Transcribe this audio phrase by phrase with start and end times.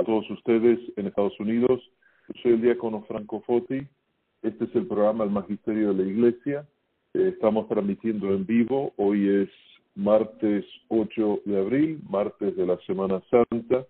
[0.00, 1.78] a todos ustedes en Estados Unidos.
[2.28, 3.86] Yo soy el diácono Franco Foti.
[4.42, 6.66] Este es el programa El Magisterio de la Iglesia.
[7.12, 8.94] Eh, estamos transmitiendo en vivo.
[8.96, 9.50] Hoy es
[9.94, 13.84] martes 8 de abril, martes de la Semana Santa.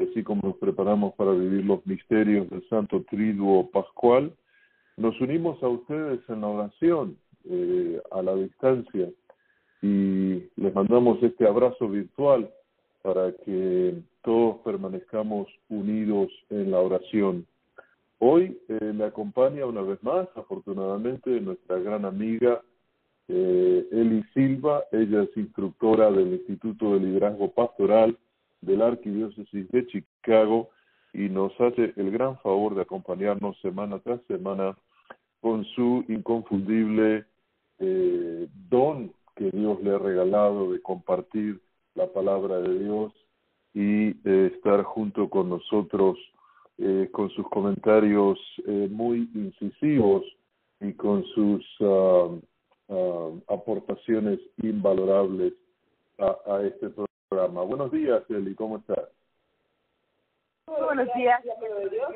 [0.00, 4.32] Así como nos preparamos para vivir los misterios del Santo Triduo Pascual,
[4.96, 7.16] nos unimos a ustedes en la oración
[7.48, 9.08] eh, a la distancia
[9.82, 12.50] y les mandamos este abrazo virtual
[13.04, 17.46] para que todos permanezcamos unidos en la oración.
[18.18, 22.62] Hoy eh, me acompaña una vez más, afortunadamente, nuestra gran amiga
[23.28, 24.84] eh, Eli Silva.
[24.90, 28.16] Ella es instructora del Instituto de Liderazgo Pastoral
[28.62, 30.70] de la Arquidiócesis de Chicago
[31.12, 34.74] y nos hace el gran favor de acompañarnos semana tras semana
[35.42, 37.26] con su inconfundible
[37.80, 41.60] eh, don que Dios le ha regalado de compartir
[41.94, 43.12] la palabra de Dios
[43.72, 46.18] y eh, estar junto con nosotros
[46.78, 50.24] eh, con sus comentarios eh, muy incisivos
[50.80, 52.40] y con sus uh,
[52.88, 55.52] uh, aportaciones invalorables
[56.18, 56.90] a, a, este
[57.28, 57.62] programa.
[57.62, 59.08] Buenos días, Eli, ¿cómo estás?
[60.66, 62.08] Muy buenos días, Dios.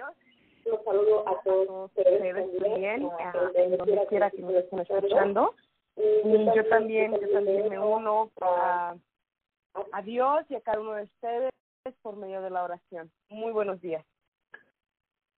[0.67, 3.33] Un saludo a todos ustedes también, a
[3.77, 5.55] donde quiera que nos estén escuchando.
[5.97, 8.97] Y yo también, yo también me uno a,
[9.93, 11.51] a Dios y a cada uno de ustedes
[12.03, 13.11] por medio de la oración.
[13.31, 14.05] Muy buenos días.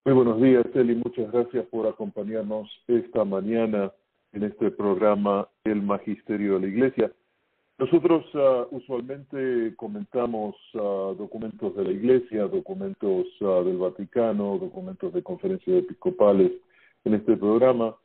[0.04, 0.94] Muy buenos días, Eli.
[0.96, 3.92] Muchas gracias por acompañarnos esta mañana
[4.32, 7.12] en este programa El Magisterio de la Iglesia.
[7.78, 15.22] Nosotros uh, usualmente comentamos uh, documentos de la Iglesia, documentos uh, del Vaticano, documentos de
[15.22, 16.52] conferencias episcopales
[17.04, 17.96] en este programa,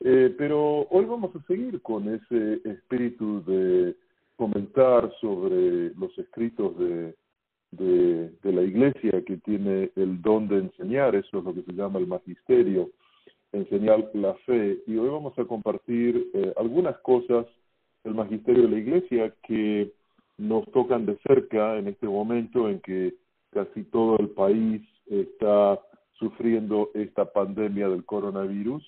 [0.00, 3.96] eh, pero hoy vamos a seguir con ese espíritu de
[4.36, 7.14] comentar sobre los escritos de,
[7.70, 11.98] de, la Iglesia que tiene el don de enseñar, eso es lo que se llama
[11.98, 12.90] el magisterio,
[13.52, 14.78] enseñar la fe.
[14.86, 17.46] Y hoy vamos a compartir eh, algunas cosas
[18.04, 19.92] del magisterio de la Iglesia que
[20.36, 23.14] nos tocan de cerca en este momento en que
[23.50, 25.80] casi todo el país está
[26.14, 28.82] sufriendo esta pandemia del coronavirus,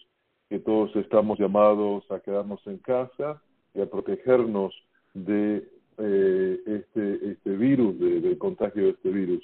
[0.48, 3.42] que todos estamos llamados a quedarnos en casa
[3.74, 4.74] y a protegernos
[5.16, 5.66] de
[5.98, 9.42] eh, este, este virus, de, del contagio de este virus.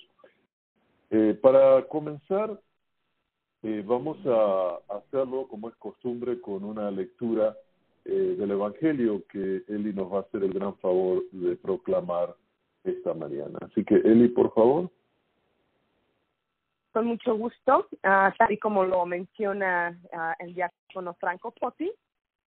[1.10, 2.60] Eh, para comenzar,
[3.62, 7.56] eh, vamos a hacerlo como es costumbre con una lectura
[8.04, 12.34] eh, del Evangelio que Eli nos va a hacer el gran favor de proclamar
[12.84, 13.58] esta mañana.
[13.62, 14.90] Así que Eli, por favor.
[16.92, 21.90] Con mucho gusto, uh, y como lo menciona uh, el diácono Franco Potti,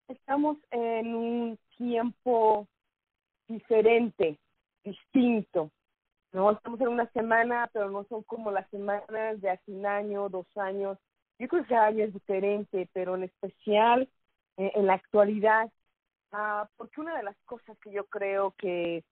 [0.07, 2.68] estamos en un tiempo
[3.47, 4.39] diferente,
[4.83, 5.72] distinto.
[6.31, 10.29] No estamos en una semana, pero no son como las semanas de hace un año,
[10.29, 10.97] dos años.
[11.39, 14.09] Yo creo que cada año es diferente, pero en especial
[14.57, 15.72] eh, en la actualidad,
[16.31, 19.03] uh, porque una de las cosas que yo creo que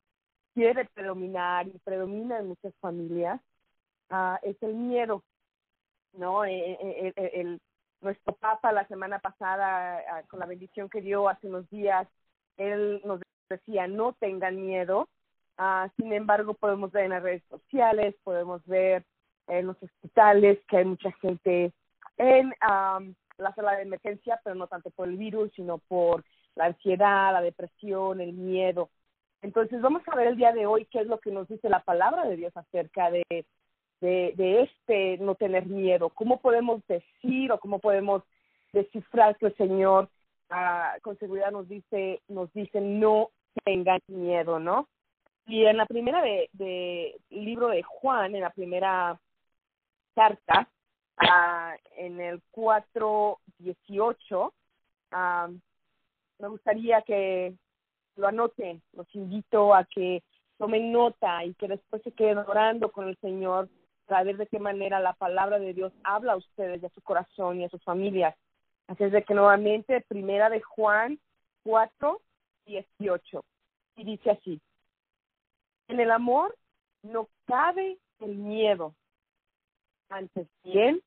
[0.53, 3.41] quiere predominar y predomina en muchas familias
[4.09, 5.23] uh, es el miedo,
[6.13, 6.45] ¿no?
[6.45, 7.61] El, el, el,
[8.01, 12.07] nuestro Papa la semana pasada, uh, con la bendición que dio hace unos días,
[12.57, 15.07] él nos decía, no tengan miedo.
[15.57, 19.03] Uh, sin embargo, podemos ver en las redes sociales, podemos ver
[19.47, 21.71] en los hospitales que hay mucha gente
[22.17, 26.23] en um, la sala de emergencia, pero no tanto por el virus, sino por
[26.55, 28.89] la ansiedad, la depresión, el miedo.
[29.41, 31.81] Entonces, vamos a ver el día de hoy qué es lo que nos dice la
[31.81, 33.23] palabra de Dios acerca de,
[33.99, 36.09] de, de este no tener miedo.
[36.09, 38.23] ¿Cómo podemos decir o cómo podemos
[38.71, 40.09] descifrar que el Señor
[40.53, 43.31] uh, con seguridad nos dice, nos dice no
[43.65, 44.87] tengan miedo, ¿no?
[45.45, 49.19] Y en la primera de, de libro de Juan, en la primera
[50.15, 50.69] carta,
[51.21, 54.51] uh, en el 4.18,
[55.11, 55.59] uh,
[56.39, 57.53] me gustaría que
[58.15, 60.23] lo anoten, los invito a que
[60.57, 63.69] tomen nota y que después se queden orando con el Señor
[64.05, 67.01] para ver de qué manera la palabra de Dios habla a ustedes y a su
[67.01, 68.35] corazón y a sus familias.
[68.87, 71.19] Así es de que nuevamente, primera de Juan
[71.63, 72.21] 4,
[72.65, 73.45] 18.
[73.95, 74.61] Y dice así,
[75.87, 76.55] en el amor
[77.01, 78.95] no cabe el miedo.
[80.09, 81.01] Antes bien,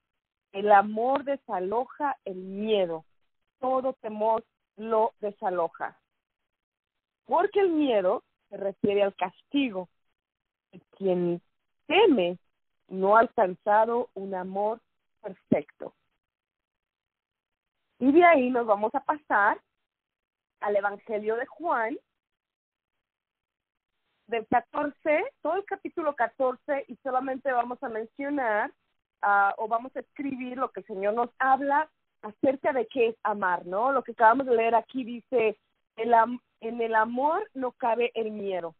[0.52, 3.04] el amor desaloja el miedo.
[3.58, 4.44] Todo temor
[4.76, 5.98] lo desaloja.
[7.24, 9.88] Porque el miedo se refiere al castigo.
[10.72, 11.42] Y quien
[11.86, 12.38] teme
[12.88, 14.80] no ha alcanzado un amor
[15.22, 15.94] perfecto.
[17.98, 19.60] Y de ahí nos vamos a pasar
[20.60, 21.96] al Evangelio de Juan,
[24.26, 28.72] del 14, todo el capítulo 14, y solamente vamos a mencionar
[29.22, 31.90] ah, o vamos a escribir lo que el Señor nos habla
[32.22, 33.92] acerca de qué es amar, ¿no?
[33.92, 35.58] Lo que acabamos de leer aquí dice,
[35.96, 36.14] el
[36.60, 38.74] en el amor no cabe el miedo,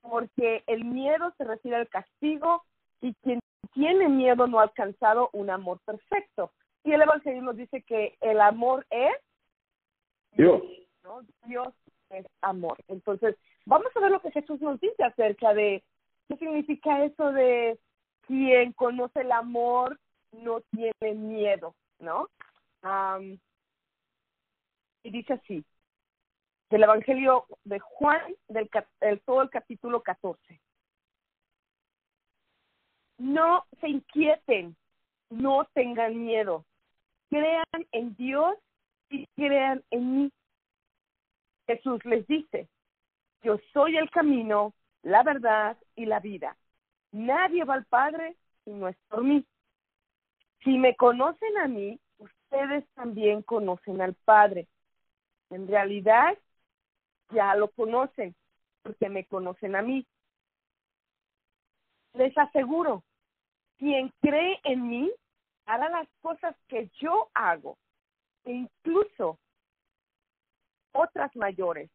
[0.00, 2.64] porque el miedo se refiere al castigo
[3.00, 3.40] y quien
[3.72, 6.52] tiene miedo no ha alcanzado un amor perfecto.
[6.84, 9.14] Y el Evangelio nos dice que el amor es
[10.32, 10.62] Dios.
[11.04, 11.20] ¿no?
[11.46, 11.68] Dios
[12.10, 12.78] es amor.
[12.88, 13.36] Entonces,
[13.66, 15.82] vamos a ver lo que Jesús nos dice acerca de
[16.28, 17.78] qué significa eso de
[18.26, 19.98] quien conoce el amor
[20.32, 22.28] no tiene miedo, ¿no?
[25.04, 25.64] y dice así,
[26.70, 28.68] del Evangelio de Juan, del,
[29.24, 30.60] todo el capítulo 14.
[33.18, 34.76] No se inquieten,
[35.30, 36.64] no tengan miedo,
[37.32, 38.58] crean en Dios
[39.08, 40.32] y crean en mí.
[41.66, 42.68] Jesús les dice,
[43.42, 46.58] yo soy el camino, la verdad y la vida.
[47.10, 49.46] Nadie va al Padre si no es por mí.
[50.62, 54.68] Si me conocen a mí, ustedes también conocen al Padre.
[55.48, 56.36] En realidad,
[57.30, 58.34] ya lo conocen,
[58.82, 60.06] porque me conocen a mí.
[62.12, 63.02] Les aseguro,
[63.78, 65.10] quien cree en mí
[65.66, 67.78] hará las cosas que yo hago,
[68.44, 69.38] e incluso
[70.92, 71.90] otras mayores,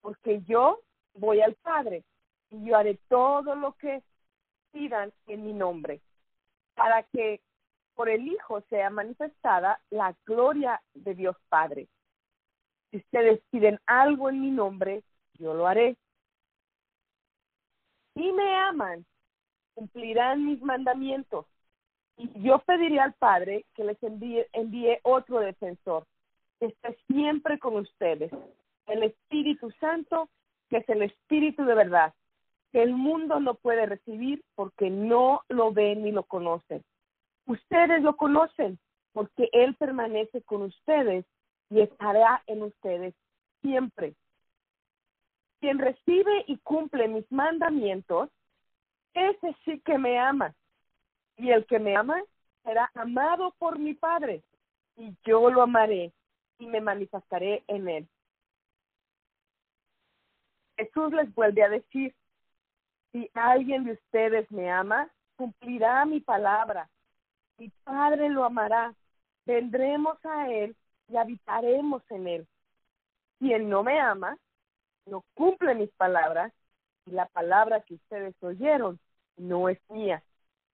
[0.00, 0.80] porque yo
[1.14, 2.04] voy al Padre
[2.50, 4.02] y yo haré todo lo que
[4.72, 6.00] pidan en mi nombre,
[6.74, 7.40] para que
[7.94, 11.88] por el Hijo sea manifestada la gloria de Dios Padre.
[12.90, 15.02] Si ustedes piden algo en mi nombre,
[15.34, 15.96] yo lo haré.
[18.14, 19.06] Si me aman,
[19.74, 21.46] cumplirán mis mandamientos.
[22.16, 26.04] Y yo pediré al Padre que les envíe, envíe otro defensor,
[26.58, 28.30] que esté siempre con ustedes,
[28.86, 30.28] el Espíritu Santo,
[30.68, 32.14] que es el Espíritu de verdad,
[32.72, 36.82] que el mundo no puede recibir porque no lo ven ni lo conocen.
[37.46, 38.78] Ustedes lo conocen
[39.12, 41.24] porque Él permanece con ustedes
[41.70, 43.14] y estará en ustedes
[43.60, 44.14] siempre.
[45.60, 48.30] Quien recibe y cumple mis mandamientos,
[49.14, 50.54] ese sí que me ama.
[51.42, 52.22] Y el que me ama
[52.62, 54.44] será amado por mi Padre,
[54.96, 56.12] y yo lo amaré
[56.60, 58.08] y me manifestaré en él.
[60.76, 62.14] Jesús les vuelve a decir,
[63.10, 66.88] si alguien de ustedes me ama, cumplirá mi palabra.
[67.58, 68.94] Mi Padre lo amará.
[69.44, 70.76] Vendremos a Él
[71.08, 72.46] y habitaremos en Él.
[73.40, 74.38] Quien no me ama,
[75.06, 76.52] no cumple mis palabras,
[77.04, 79.00] y la palabra que ustedes oyeron
[79.36, 80.22] no es mía,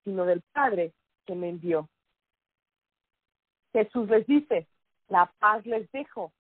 [0.08, 0.94] sino del Padre
[1.26, 1.86] que me envió.
[3.74, 4.66] Jesús les dice,
[5.08, 6.32] la paz les dejo,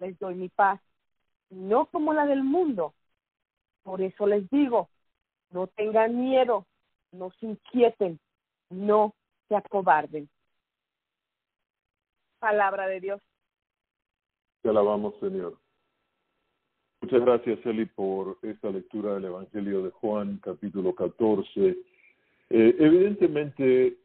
[0.00, 0.80] les doy mi paz,
[1.48, 2.92] no como la del mundo.
[3.84, 4.88] Por eso les digo,
[5.50, 6.66] no tengan miedo,
[7.12, 8.18] no se inquieten,
[8.68, 9.14] no
[9.46, 10.28] se acobarden.
[12.40, 13.22] Palabra de Dios.
[14.62, 15.56] Te alabamos, Señor.
[17.00, 21.93] Muchas gracias, Eli, por esta lectura del Evangelio de Juan, capítulo 14.
[22.50, 23.96] Eh, evidentemente,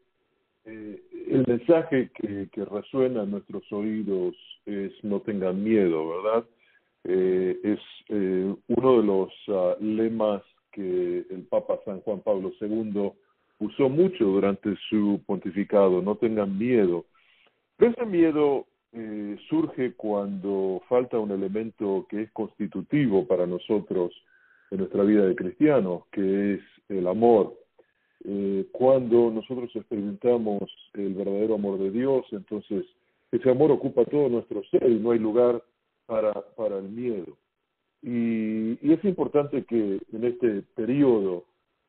[0.64, 6.44] eh, el mensaje que, resuena en nuestros oídos es no tengan miedo, ¿verdad?
[7.04, 13.12] Eh, es eh, uno de los uh, lemas que el Papa San Juan Pablo II
[13.58, 17.06] usó mucho durante su pontificado, no tengan miedo.
[17.76, 18.66] Pero ese miedo
[19.48, 24.12] surge cuando falta un elemento que es constitutivo para nosotros
[24.72, 27.59] en nuestra vida de cristianos, que es el amor.
[28.24, 30.62] Eh, cuando nosotros experimentamos
[30.94, 32.84] el verdadero amor de Dios, entonces
[33.32, 35.62] ese amor ocupa todo nuestro ser y no hay lugar
[36.06, 37.36] para, para el miedo.
[38.02, 41.44] Y, y es importante que en este periodo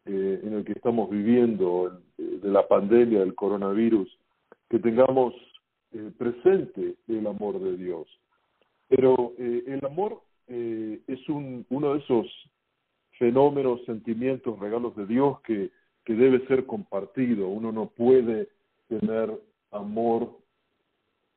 [0.05, 4.09] eh, en el que estamos viviendo, de la pandemia del coronavirus,
[4.69, 5.33] que tengamos
[5.91, 8.07] eh, presente el amor de Dios.
[8.87, 12.27] Pero eh, el amor eh, es un, uno de esos
[13.19, 15.69] fenómenos, sentimientos, regalos de Dios que,
[16.05, 17.47] que debe ser compartido.
[17.47, 18.49] Uno no puede
[18.87, 19.31] tener
[19.71, 20.37] amor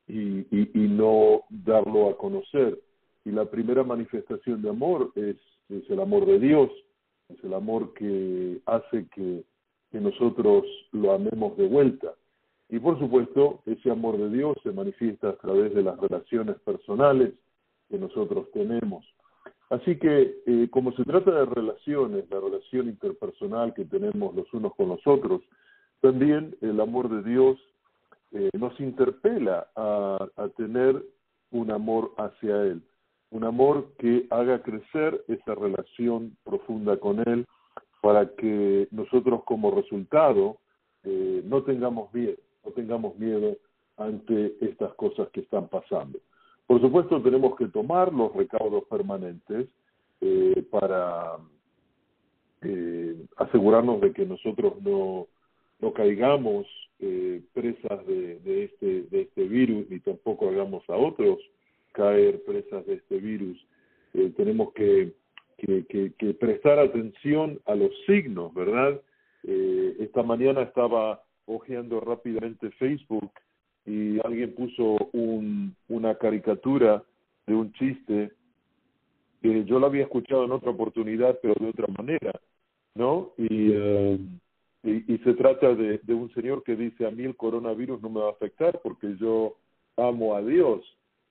[0.07, 2.79] y, no darlo a conocer.
[3.25, 5.37] Y la primera manifestación de amor es,
[5.69, 6.69] es el amor de Dios,
[7.29, 9.43] es el amor que hace que,
[9.91, 12.13] que nosotros lo amemos de vuelta.
[12.69, 17.33] Y por supuesto, ese amor de Dios se manifiesta a través de las relaciones personales
[17.89, 19.05] que nosotros tenemos.
[19.69, 24.75] Así que, eh, como se trata de relaciones, la relación interpersonal que tenemos los unos
[24.75, 25.41] con los otros,
[26.01, 27.57] también el amor de Dios
[28.31, 31.03] eh, nos interpela a, tener
[31.51, 32.81] un amor hacia Él.
[33.31, 37.45] un amor que haga crecer esa relación profunda con Él
[38.01, 40.57] para que nosotros como resultado
[41.03, 43.57] eh, no tengamos miedo, no tengamos miedo
[43.97, 46.19] ante estas cosas que están pasando.
[46.67, 49.67] Por supuesto tenemos que tomar los recaudos permanentes
[50.21, 51.37] eh, para
[52.61, 55.27] eh, asegurarnos de que nosotros no,
[55.79, 56.65] no caigamos
[56.99, 61.39] eh, presas de, este, de este virus ni tampoco hagamos a otros
[61.91, 63.57] caer presas de este virus.
[64.13, 65.13] Eh, tenemos que,
[65.57, 69.01] que, que, que, prestar atención a los signos, ¿verdad?
[69.43, 73.31] Eh, esta mañana estaba hojeando rápidamente Facebook
[73.85, 77.03] y alguien puso un, una caricatura
[77.45, 78.31] de un chiste
[79.41, 82.31] que yo lo había escuchado en otra oportunidad, pero de otra manera,
[82.95, 83.33] ¿no?
[83.37, 84.19] Y, uh,
[84.83, 88.21] y, y, se trata de, un señor que dice, a mí el coronavirus no me
[88.21, 89.55] va a afectar porque yo
[89.97, 90.81] amo a Dios.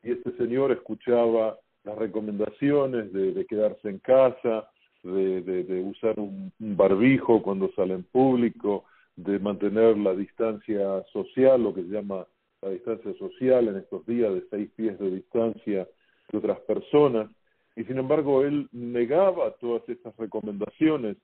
[0.03, 4.69] Y este señor escuchaba las recomendaciones de, quedarse en casa,
[5.03, 8.85] de, de, de usar un barbijo cuando sale en público,
[9.17, 12.27] de mantener la distancia social, lo que se llama
[12.65, 15.87] la distancia social en estos días de seis pies de distancia
[16.33, 17.31] de otras personas,
[17.77, 21.17] y sin embargo él negaba todas estas recomendaciones.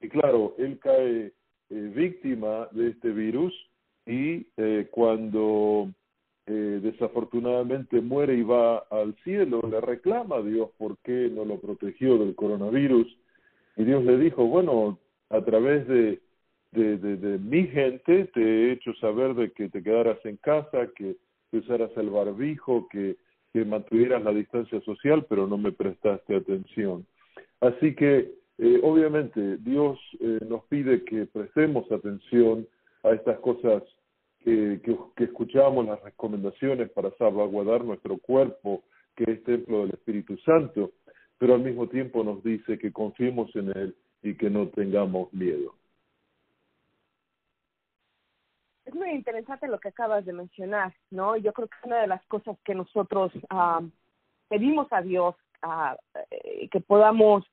[0.00, 1.32] Y claro, él cae eh,
[1.94, 3.54] víctima de este virus
[4.06, 5.90] y eh, cuando
[6.46, 11.60] eh, desafortunadamente muere y va al cielo, le reclama a Dios por qué no lo
[11.60, 13.06] protegió del coronavirus.
[13.76, 16.20] Y Dios le dijo, bueno, a través de
[16.72, 21.16] de, de, mi gente, te he hecho saber de que te quedaras en casa, que,
[21.50, 23.16] que usaras el barbijo, que,
[23.52, 27.06] que mantuvieras la distancia social, pero no me prestaste atención.
[27.60, 32.66] Así que, eh, obviamente, Dios eh, nos pide que prestemos atención
[33.02, 33.82] a estas cosas
[34.40, 38.84] que, que, que escuchamos, las recomendaciones para salvaguardar nuestro cuerpo,
[39.16, 40.92] que es templo del Espíritu Santo,
[41.38, 45.74] pero al mismo tiempo nos dice que confiemos en Él y que no tengamos miedo.
[48.90, 51.36] Es muy interesante lo que acabas de mencionar, ¿no?
[51.36, 53.88] Yo creo que una de las cosas que nosotros uh,
[54.48, 55.94] pedimos a Dios uh,
[56.70, 57.44] que podamos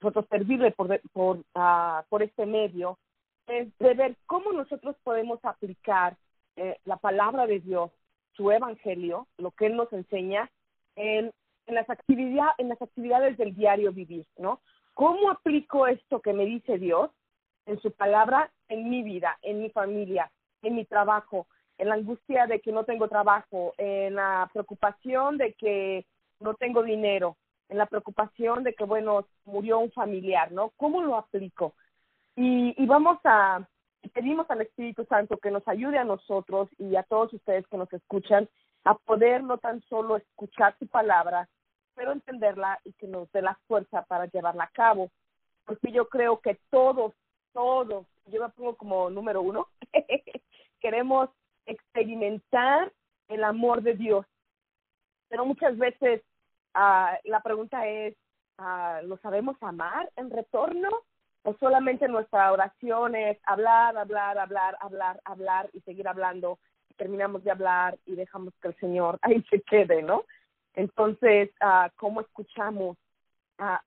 [0.00, 2.98] nosotros servirle por, por, este medio
[3.46, 6.16] es de ver cómo nosotros podemos aplicar
[6.56, 7.90] eh, la palabra de Dios,
[8.32, 10.50] su evangelio, lo que Él nos enseña
[10.96, 11.30] en,
[11.66, 14.60] en, las actividad, en las actividades del diario vivir, ¿no?
[14.94, 17.10] ¿Cómo aplico esto que me dice Dios
[17.66, 20.30] en su palabra en mi vida, en mi familia,
[20.62, 21.46] en mi trabajo,
[21.78, 26.06] en la angustia de que no tengo trabajo, en la preocupación de que
[26.40, 27.36] no tengo dinero,
[27.68, 30.72] en la preocupación de que, bueno, murió un familiar, ¿no?
[30.76, 31.74] ¿Cómo lo aplico?
[32.36, 33.66] Y, y vamos a,
[34.12, 37.92] pedimos al Espíritu Santo que nos ayude a nosotros y a todos ustedes que nos
[37.92, 38.48] escuchan
[38.84, 41.48] a poder no tan solo escuchar su palabra,
[41.94, 45.10] pero entenderla y que nos dé la fuerza para llevarla a cabo.
[45.64, 47.12] Porque yo creo que todos,
[47.52, 49.68] todos, yo me pongo como número uno,
[50.80, 51.30] queremos
[51.66, 52.92] experimentar
[53.28, 54.26] el amor de Dios.
[55.28, 56.22] Pero muchas veces
[56.74, 58.16] uh, la pregunta es,
[58.58, 60.88] uh, ¿lo sabemos amar en retorno?
[61.42, 66.58] ¿O solamente nuestra oración es hablar, hablar, hablar, hablar, hablar y seguir hablando?
[66.96, 70.24] Terminamos de hablar y dejamos que el Señor ahí se quede, ¿no?
[70.74, 72.96] Entonces, uh, ¿cómo escuchamos
[73.58, 73.80] a,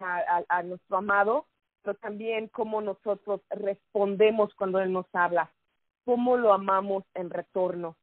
[0.47, 1.45] a nuestro amado?
[1.81, 5.51] Pero también cómo nosotros respondemos cuando Él nos habla
[6.05, 7.95] cómo lo amamos en retorno.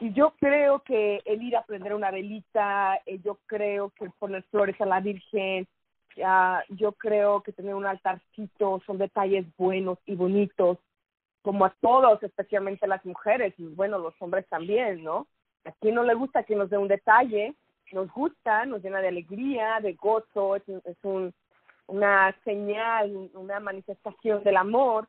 [0.00, 4.44] Y yo creo que el ir a prender una velita, eh, yo creo que poner
[4.44, 5.66] flores a la Virgen,
[6.18, 10.78] uh, yo creo que tener un altarcito son detalles buenos y bonitos,
[11.42, 15.26] como a todos, especialmente a las mujeres, y bueno, los hombres también, ¿no?
[15.64, 17.54] A quien no le gusta que nos dé un detalle,
[17.92, 21.32] nos gusta, nos llena de alegría, de gozo, es, es un,
[21.86, 25.08] una señal, una manifestación del amor,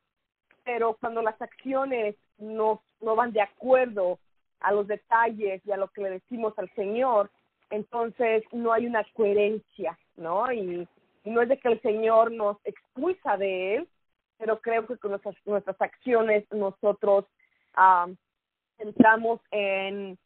[0.64, 4.20] pero cuando las acciones no, no van de acuerdo
[4.60, 7.30] a los detalles y a lo que le decimos al Señor,
[7.70, 10.52] entonces no hay una coherencia, ¿no?
[10.52, 10.88] Y,
[11.26, 13.88] no es de que el Señor nos expulsa de Él,
[14.38, 17.26] pero creo que con nuestras, nuestras acciones nosotros
[17.78, 18.16] um,
[18.80, 20.18] entramos en,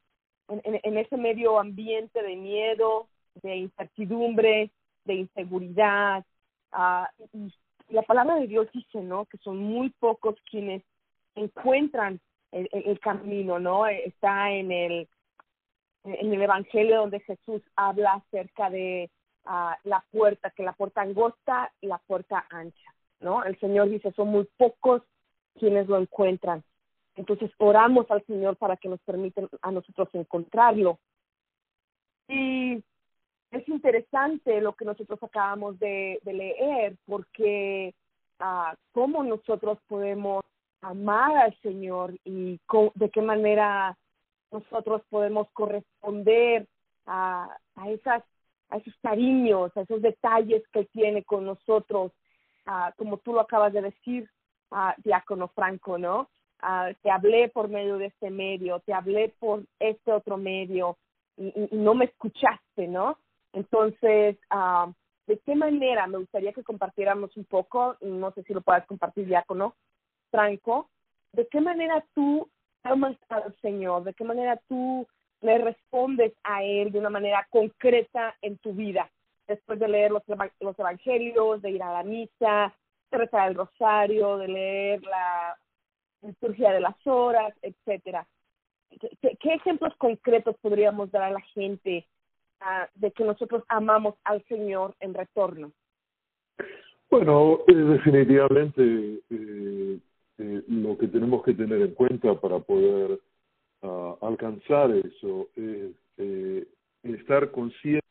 [0.48, 3.08] en, en ese medio ambiente de miedo,
[3.42, 4.70] de incertidumbre,
[5.06, 6.24] de inseguridad,
[6.74, 7.54] uh, y
[7.94, 9.26] la palabra de Dios dice, ¿no?
[9.26, 10.84] Que son muy pocos quienes
[11.36, 12.20] encuentran
[12.52, 13.88] el, camino, ¿no?
[13.88, 15.08] Está en el
[16.04, 19.10] en el Evangelio donde Jesús habla acerca de
[19.46, 23.44] uh, la puerta, que la puerta angosta la puerta ancha, ¿no?
[23.44, 25.02] El Señor dice, son muy pocos
[25.58, 26.64] quienes lo encuentran.
[27.16, 31.00] Entonces oramos al Señor para que nos permiten a nosotros encontrarlo.
[32.28, 32.84] Y
[33.54, 37.94] es interesante lo que nosotros acabamos de, leer, porque
[38.40, 40.44] uh, cómo nosotros podemos
[40.82, 42.60] amar al Señor y
[42.96, 43.96] de qué manera
[44.52, 46.68] nosotros podemos corresponder
[47.06, 48.24] a, a, esas,
[48.70, 52.12] a esos cariños, a esos detalles que tiene con nosotros,
[52.66, 54.28] uh, como tú lo acabas de decir,
[54.72, 56.28] uh, Diácono Franco, ¿no?
[57.02, 60.98] te hablé por medio de este medio, te hablé por este otro medio
[61.36, 63.18] y no me escuchaste, ¿no?
[63.54, 64.92] Entonces, uh,
[65.28, 69.28] ¿de qué manera me gustaría que compartiéramos un poco, no sé si lo puedas compartir,
[69.28, 69.76] Diácono
[70.32, 70.90] Franco,
[71.32, 72.50] de qué manera tú
[72.84, 75.08] amas al Señor, de qué manera tú
[75.42, 79.10] le respondes a Él de una manera concreta en tu vida,
[79.48, 80.24] después de leer los,
[80.60, 82.74] los evangelios, de ir a la misa,
[83.12, 85.58] de rezar el rosario, de leer la
[86.22, 88.26] liturgia de las horas, etcétera.
[89.00, 92.08] ¿Qué, ejemplos concretos podríamos dar a la gente
[92.96, 95.72] de que nosotros amamos al Señor en retorno?
[97.14, 98.82] Bueno, eh, definitivamente
[99.30, 100.00] eh,
[100.40, 103.20] eh, lo que tenemos que tener en cuenta para poder
[103.84, 105.92] ah, alcanzar eso es
[107.04, 108.02] estar conscientes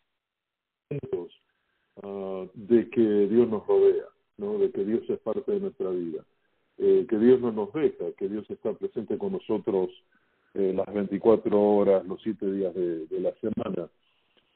[2.03, 4.07] uh, de que Dios nos rodea,
[4.37, 4.59] ¿no?
[4.59, 6.23] de que Dios es parte de nuestra vida,
[6.77, 9.91] que Dios no nos deja, que Dios está presente con nosotros
[10.55, 13.89] las 24 horas, los 7 días de la semana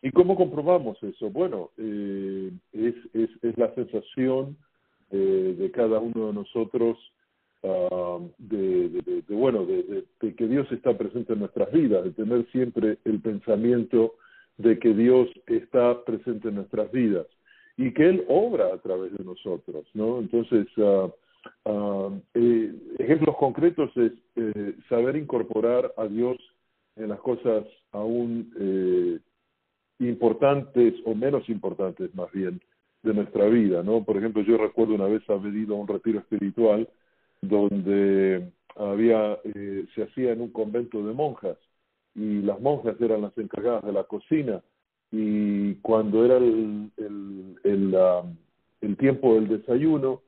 [0.03, 1.31] ¿Y cómo comprobamos eso?
[1.31, 4.57] Bueno, eh, es, es, la sensación
[5.11, 6.99] de, cada uno de nosotros
[7.63, 13.21] uh, de, bueno, de, que Dios está presente en nuestras vidas, de tener siempre el
[13.21, 14.15] pensamiento
[14.59, 17.27] de que Dios está presente en nuestras vidas
[17.77, 20.19] y que Él obra a través de nosotros, ¿no?
[20.19, 21.11] Entonces, uh,
[22.35, 26.37] eh, ejemplos concretos es eh, saber incorporar a Dios
[26.97, 29.19] en las cosas aún eh,
[29.99, 32.61] importantes o menos importantes más bien
[33.03, 34.05] de nuestra vida, ¿no?
[34.05, 36.89] Por ejemplo, yo recuerdo una vez haber ido a un retiro espiritual
[37.41, 41.57] donde había eh, se hacía en un convento de monjas
[42.15, 44.63] y las monjas eran las encargadas de la cocina
[45.11, 47.59] y cuando era el, el,
[48.83, 50.23] el, tiempo del desayuno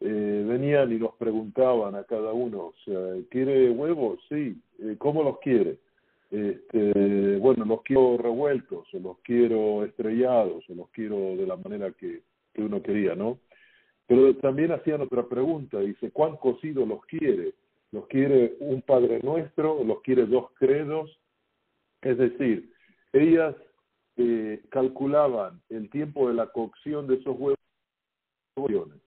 [0.00, 4.20] eh, venían y nos preguntaban a cada uno, o sea, ¿quiere huevos?
[4.28, 5.78] Sí, eh, ¿cómo los quiere?
[6.30, 11.90] Este, bueno, los quiero revueltos, o los quiero estrellados, o los quiero de la manera
[11.92, 12.22] que,
[12.56, 13.38] uno quería, ¿no?
[14.06, 17.54] Pero también hacían otra pregunta, dice, ¿cuán cocido los quiere?
[17.90, 19.82] ¿Los quiere un Padre Nuestro?
[19.82, 21.18] ¿Los quiere dos credos?
[22.02, 22.70] Es decir,
[23.14, 23.56] ellas
[24.16, 27.56] eh, calculaban el tiempo de la cocción de esos huevos.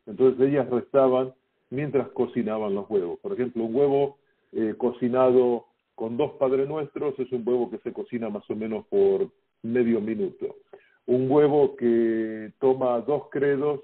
[0.07, 1.33] Entonces ellas restaban
[1.69, 3.19] mientras cocinaban los huevos.
[3.19, 4.17] Por ejemplo, un huevo
[4.51, 8.86] eh, cocinado con dos Padre Nuestros es un huevo que se cocina más o menos
[8.88, 9.29] por
[9.62, 10.58] medio minuto.
[11.06, 13.82] Un huevo que toma dos credos,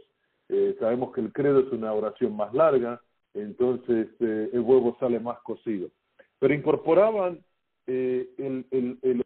[0.48, 3.02] eh, sabemos que el credo es una oración más larga,
[3.34, 5.89] entonces eh, el huevo sale más cocido.
[6.39, 7.39] Pero incorporaban
[7.88, 9.24] eh, el, el, el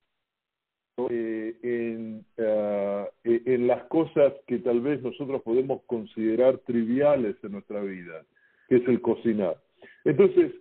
[1.09, 8.23] eh, uh, en las cosas que tal vez nosotros podemos considerar triviales en nuestra vida,
[8.67, 9.57] que es el cocinar.
[10.05, 10.51] Entonces,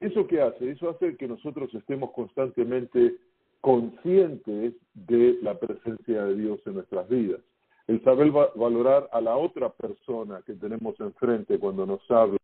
[0.00, 0.70] ¿Eso qué hace?
[0.70, 3.16] Eso hace que nosotros estemos constantemente
[3.60, 7.40] conscientes de la presencia de Dios en nuestras vidas.
[7.88, 12.38] El saber valorar a la otra persona que tenemos enfrente cuando nos habla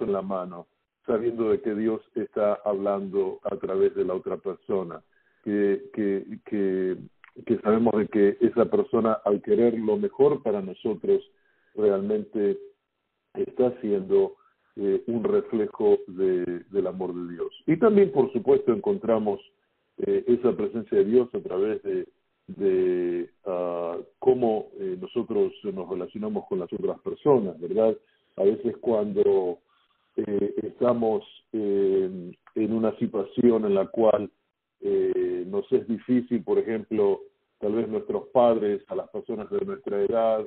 [0.00, 0.66] en la mano,
[1.06, 5.02] sabiendo de que Dios está hablando a través de la otra persona,
[5.42, 6.96] que, que, que,
[7.44, 11.22] que sabemos de que esa persona al querer lo mejor para nosotros
[11.74, 12.58] realmente
[13.34, 14.36] está haciendo
[14.78, 17.50] eh, un reflejo de, del amor de Dios.
[17.66, 19.40] Y también, por supuesto, encontramos
[19.96, 26.58] eh, esa presencia de Dios a través de, uh, cómo eh, nosotros nos relacionamos con
[26.58, 27.96] las otras personas, ¿verdad?
[28.36, 29.60] A veces cuando
[30.62, 34.30] estamos en una situación en la cual
[35.46, 37.20] nos es difícil, por ejemplo,
[37.60, 40.46] tal vez nuestros padres, a las personas de nuestra edad,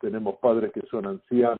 [0.00, 1.58] tenemos padres que son ancianos,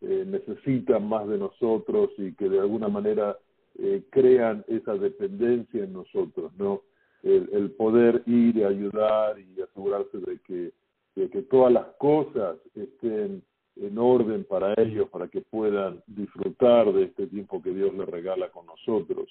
[0.00, 3.36] necesitan más de nosotros y que de alguna manera
[3.78, 6.82] eh, crean esa dependencia en nosotros, ¿no?
[7.22, 10.72] El, el, poder ir y ayudar y asegurarse de que,
[11.16, 13.42] de que todas las cosas estén
[13.76, 18.48] en orden para ellos, para que puedan disfrutar de este tiempo que Dios les regala
[18.50, 19.28] con nosotros.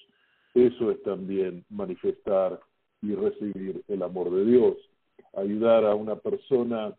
[0.54, 2.60] Eso es también manifestar
[3.02, 4.76] y recibir el amor de Dios.
[5.34, 6.94] Ayudar a una persona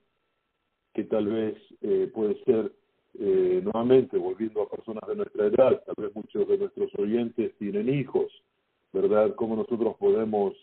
[0.93, 2.71] que tal vez eh, puede ser
[3.19, 7.89] eh, nuevamente volviendo a personas de nuestra edad, tal vez muchos de nuestros oyentes tienen
[7.89, 8.31] hijos,
[8.93, 9.35] ¿verdad?
[9.35, 10.53] ¿Cómo nosotros podemos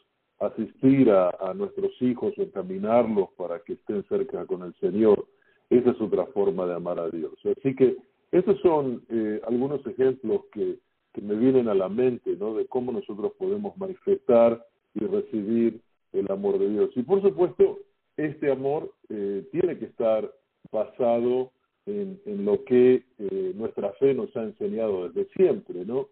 [0.41, 5.27] asistir a, a nuestros hijos o encaminarlos para que estén cerca con el Señor.
[5.71, 7.33] Esa es otra forma de amar a Dios.
[7.45, 7.97] Así que
[8.33, 10.79] esos son eh, algunos ejemplos que,
[11.13, 12.55] que me vienen a la mente, ¿no?
[12.55, 14.65] De cómo nosotros podemos manifestar
[14.95, 15.81] y recibir
[16.13, 16.91] el amor de Dios.
[16.97, 17.79] Y por supuesto,
[18.17, 20.31] este amor eh, tiene que estar
[20.71, 21.51] basado
[21.87, 26.09] en, lo que eh, nuestra fe nos ha enseñado desde siempre, ¿no?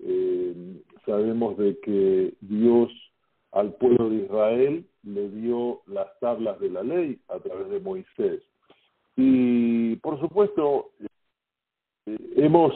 [0.00, 2.90] Eh, sabemos de que Dios
[3.52, 8.42] al pueblo de Israel le dio las tablas de la ley a través de Moisés.
[9.16, 10.90] Y por supuesto,
[12.06, 12.74] eh, hemos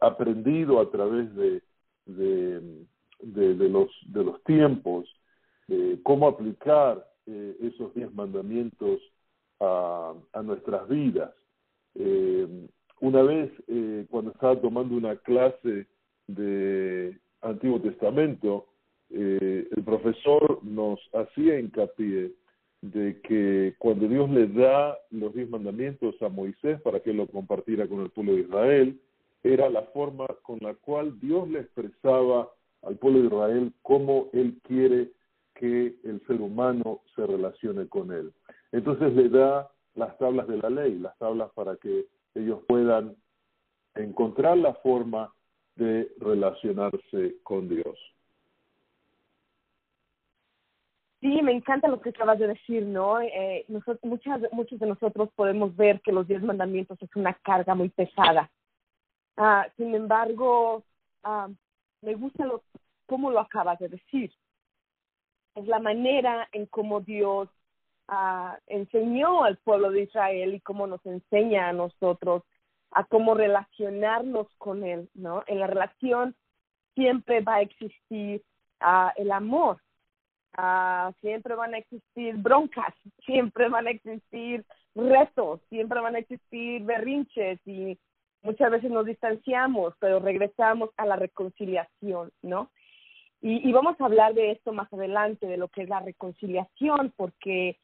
[0.00, 1.60] aprendido a través de,
[2.06, 2.86] de,
[3.20, 5.06] de, los, de los tiempos
[6.02, 9.00] cómo aplicar esos diez mandamientos
[9.60, 11.32] a, a nuestras vidas.
[11.94, 12.46] Eh,
[13.00, 15.86] una vez, eh, cuando estaba tomando una clase
[16.26, 18.66] de Antiguo Testamento,
[19.10, 22.32] eh, el profesor nos hacía hincapié
[22.82, 27.86] de que cuando Dios le da los diez mandamientos a Moisés para que lo compartiera
[27.86, 29.00] con el pueblo de Israel,
[29.42, 32.50] era la forma con la cual Dios le expresaba
[32.82, 35.10] al pueblo de Israel cómo Él quiere
[35.54, 38.32] que el ser humano se relacione con Él.
[38.72, 43.16] Entonces le da las tablas de la ley, las tablas para que ellos puedan
[43.94, 45.32] encontrar la forma
[45.76, 47.98] de relacionarse con Dios.
[51.20, 53.20] Sí, me encanta lo que acabas de decir, ¿no?
[53.20, 57.74] Eh, nosotros, muchas, muchos de nosotros podemos ver que los diez mandamientos es una carga
[57.74, 58.50] muy pesada.
[59.36, 60.82] Ah, sin embargo,
[61.22, 61.48] ah,
[62.00, 62.62] me gusta lo,
[63.04, 64.32] cómo lo acabas de decir.
[65.54, 67.50] Es la manera en cómo Dios
[68.10, 72.42] ah, enseñó al pueblo de Israel y cómo nos enseña a nosotros
[72.92, 75.44] a cómo relacionarnos con Él, ¿no?
[75.46, 76.34] En la relación
[76.94, 78.42] siempre va a existir
[78.80, 79.78] ah, el amor,
[80.56, 82.92] ah, siempre van a existir broncas,
[83.26, 87.96] siempre van a existir retos, siempre van a existir berrinches y
[88.42, 92.70] muchas veces nos distanciamos, pero regresamos a la reconciliación, ¿no?
[93.42, 97.78] Y vamos a hablar de esto más adelante, de lo que es la reconciliación, porque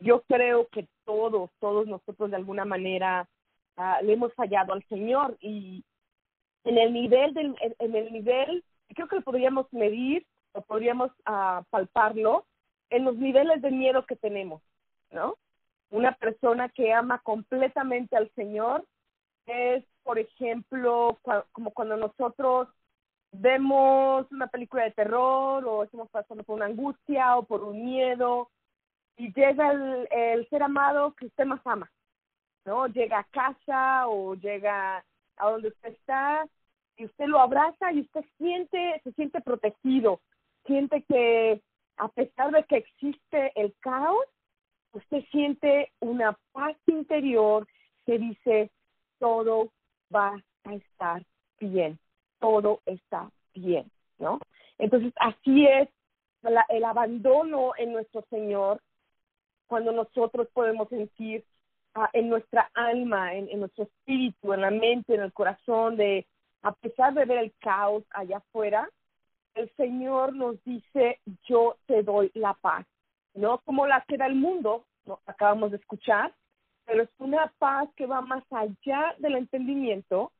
[0.00, 3.28] yo creo que todos, todos nosotros de alguna manera
[3.76, 5.84] uh, le hemos fallado al Señor y
[6.64, 11.62] en el nivel del, en, el nivel, creo que lo podríamos medir o podríamos uh,
[11.70, 12.46] palparlo
[12.90, 14.62] en los niveles de miedo que tenemos,
[15.10, 15.36] ¿no?
[15.90, 18.84] Una persona que ama completamente al Señor
[19.46, 21.18] es, por ejemplo,
[21.52, 22.68] como cuando nosotros
[23.32, 28.50] vemos una película de terror o estamos pasando por una angustia o por un miedo
[29.20, 31.92] y llega el, el ser amado que usted más ama,
[32.64, 32.86] ¿no?
[32.86, 35.04] Llega a casa o llega
[35.36, 36.48] a donde usted está
[36.96, 40.22] y usted lo abraza y usted siente, se siente protegido,
[40.64, 41.60] siente que
[41.98, 44.24] a pesar de que existe el caos,
[44.92, 47.68] usted siente una paz interior
[48.06, 48.70] que dice
[49.18, 49.70] todo
[50.14, 51.22] va a estar
[51.58, 51.98] bien,
[52.38, 54.40] todo está bien, ¿no?
[54.78, 55.90] Entonces así es
[56.40, 58.80] la, el abandono en nuestro Señor
[59.70, 61.44] cuando nosotros podemos sentir
[61.94, 66.26] uh, en nuestra alma, en, en, nuestro espíritu, en la mente, en el corazón, de
[66.62, 68.90] a pesar de ver el caos allá afuera,
[69.54, 72.84] el Señor nos dice, yo te doy la paz,
[73.34, 75.20] no como la que da el mundo, ¿no?
[75.24, 76.34] acabamos de escuchar,
[76.84, 80.32] pero es una paz que va más allá del entendimiento,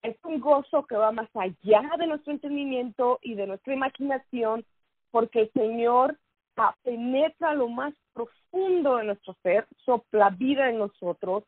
[0.00, 4.64] es un gozo que va más allá de nuestro entendimiento y de nuestra imaginación,
[5.10, 6.16] porque el Señor
[6.82, 11.44] penetra lo más profundo de nuestro ser, sopla vida en nosotros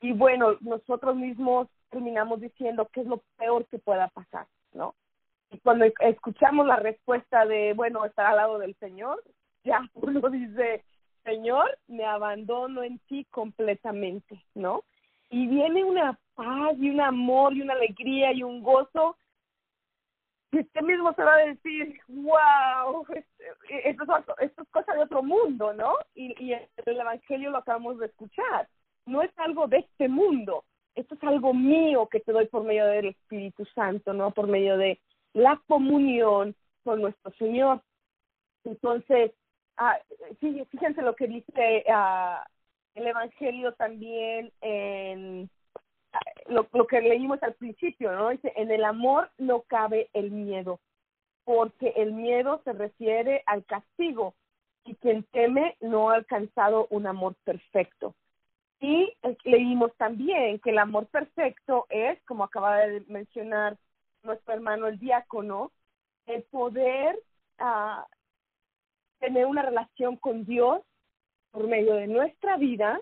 [0.00, 4.94] y bueno, nosotros mismos terminamos diciendo qué es lo peor que pueda pasar, ¿no?
[5.50, 9.22] Y cuando escuchamos la respuesta de, bueno, estar al lado del Señor,
[9.64, 10.84] ya uno dice,
[11.24, 14.82] Señor, me abandono en ti completamente, ¿no?
[15.30, 19.16] Y viene una paz y un amor y una alegría y un gozo
[20.60, 23.06] usted mismo se va a decir, wow,
[23.68, 25.94] esto es, esto es cosa de otro mundo, ¿no?
[26.14, 28.68] Y, y el Evangelio lo acabamos de escuchar.
[29.06, 32.86] No es algo de este mundo, esto es algo mío que te doy por medio
[32.86, 34.30] del Espíritu Santo, ¿no?
[34.30, 35.00] Por medio de
[35.32, 37.80] la comunión con nuestro Señor.
[38.64, 39.32] Entonces,
[39.76, 39.98] ah,
[40.38, 42.46] fíjense lo que dice ah,
[42.94, 45.50] el Evangelio también en
[46.48, 48.30] lo, que leímos al principio, ¿no?
[48.30, 50.80] Dice, en el amor no cabe el miedo,
[51.44, 54.34] porque el miedo se refiere al castigo
[54.84, 58.14] y quien teme no ha alcanzado un amor perfecto.
[58.80, 59.12] Y
[59.44, 63.76] leímos también que el amor perfecto es, como acaba de mencionar
[64.24, 65.70] nuestro hermano el diácono,
[66.26, 67.16] el poder
[67.60, 68.02] uh,
[69.20, 70.82] tener una relación con Dios
[71.52, 73.00] por medio de nuestra vida,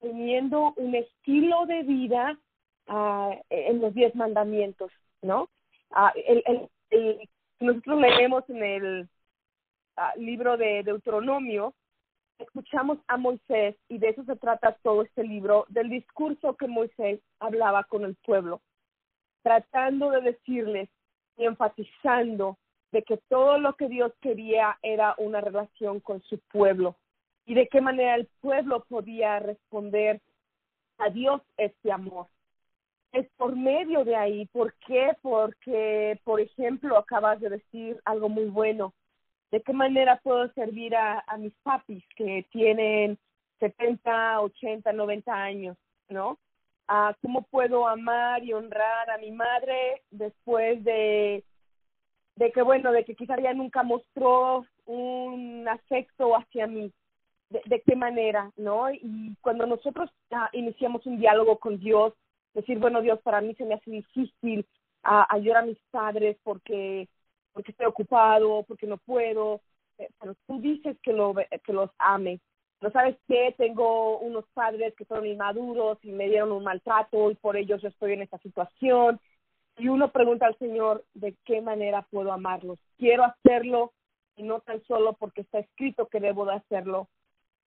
[0.00, 2.38] teniendo un estilo de vida
[2.90, 5.48] uh, en los diez mandamientos, ¿no?
[5.90, 6.68] Uh, el,
[7.60, 9.08] nosotros leemos en el
[9.96, 11.74] uh, libro de Deuteronomio,
[12.38, 17.20] escuchamos a Moisés y de eso se trata todo este libro, del discurso que Moisés
[17.38, 18.60] hablaba con el pueblo,
[19.42, 20.88] tratando de decirles
[21.36, 22.58] y enfatizando
[22.92, 26.96] de que todo lo que Dios quería era una relación con su pueblo
[27.46, 30.20] y de qué manera el pueblo podía responder
[30.98, 32.26] a Dios este amor.
[33.12, 34.46] Es por medio de ahí.
[34.46, 35.16] ¿Por qué?
[35.22, 38.94] Porque, por ejemplo, acabas de decir algo muy bueno.
[39.50, 43.18] ¿De qué manera puedo servir a, mis papis que tienen
[43.58, 45.76] 70, 80, 90 años,
[46.08, 46.38] ¿no?
[46.86, 51.44] Ah, ¿Cómo puedo amar y honrar a mi madre después de
[52.40, 56.90] de que bueno, de que quizá ella nunca mostró un afecto hacia mí,
[57.50, 58.90] de, qué manera, ¿no?
[58.90, 62.14] Y cuando nosotros uh, iniciamos un diálogo con Dios,
[62.54, 64.66] decir, bueno, Dios, para mí se me hace difícil
[65.04, 67.08] uh, ayudar a mis padres porque,
[67.52, 69.60] porque estoy ocupado, porque no puedo,
[69.98, 72.40] eh, pero tú dices que, lo, que los ame.
[72.80, 73.54] ¿No sabes qué?
[73.58, 77.88] Tengo unos padres que fueron inmaduros y me dieron un maltrato y por ellos yo
[77.88, 79.20] estoy en esta situación
[79.76, 82.78] y uno pregunta al Señor de qué manera puedo amarlos.
[82.96, 83.92] Quiero hacerlo
[84.36, 87.08] y no tan solo porque está escrito que debo de hacerlo,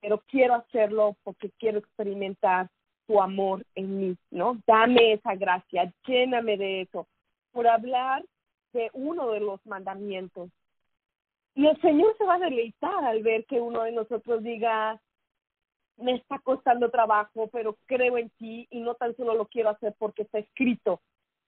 [0.01, 2.69] pero quiero hacerlo porque quiero experimentar
[3.07, 4.57] tu amor en mí, ¿no?
[4.65, 7.07] Dame esa gracia, lléname de eso,
[7.51, 8.23] por hablar
[8.73, 10.49] de uno de los mandamientos.
[11.55, 14.99] Y el Señor se va a deleitar al ver que uno de nosotros diga,
[15.97, 19.93] me está costando trabajo, pero creo en ti y no tan solo lo quiero hacer
[19.99, 21.01] porque está escrito,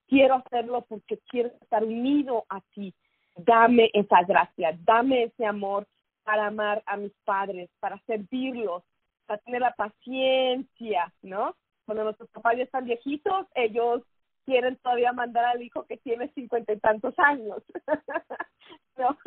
[0.08, 2.94] quiero hacerlo porque quiero estar unido a ti.
[3.36, 5.88] Dame esa gracia, dame ese amor
[6.24, 8.84] para amar a mis padres, para servirlos,
[9.26, 11.56] para tener la paciencia, ¿no?
[11.86, 14.02] Cuando nuestros papás ya están viejitos, ellos
[14.46, 17.64] quieren todavía mandar al hijo que tiene cincuenta y tantos años,
[18.98, 19.18] ¿no?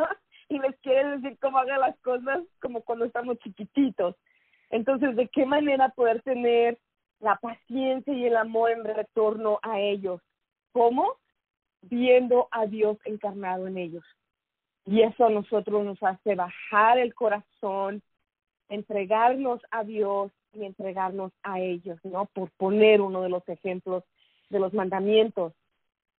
[0.49, 4.17] Y les quieren decir cómo haga las cosas como cuando estamos chiquititos.
[4.71, 6.79] Entonces, ¿de qué manera poder tener
[7.21, 10.21] la paciencia y el amor en retorno a ellos?
[10.73, 11.17] ¿Cómo?
[11.83, 14.05] Viendo a Dios encarnado en ellos.
[14.87, 18.03] Y eso a nosotros nos hace bajar el corazón,
[18.69, 22.27] entregarnos a Dios y entregarnos a ellos, ¿no?
[22.27, 24.05] Por poner uno de los ejemplos
[24.51, 25.53] de los mandamientos.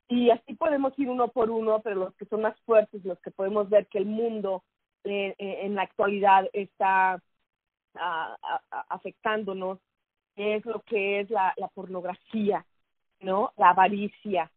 [0.09, 3.31] Y así podemos ir uno por uno, pero los que son más fuertes, los que
[3.31, 4.63] podemos ver que el mundo
[5.05, 7.21] eh, eh, en la actualidad está
[7.95, 9.79] uh, afectándonos,
[10.37, 12.65] es lo que es la, pornografía,
[13.21, 13.53] ¿no?
[13.57, 14.51] La avaricia,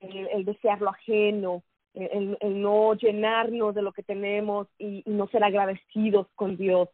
[0.00, 1.62] el, desear lo ajeno,
[1.94, 6.88] el, no llenarnos de lo que tenemos y, no ser agradecidos con Dios,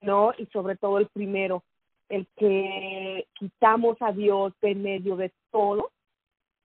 [0.00, 0.32] ¿no?
[0.38, 1.62] Y sobre todo el primero,
[2.08, 5.90] el que quitamos a Dios de medio de todo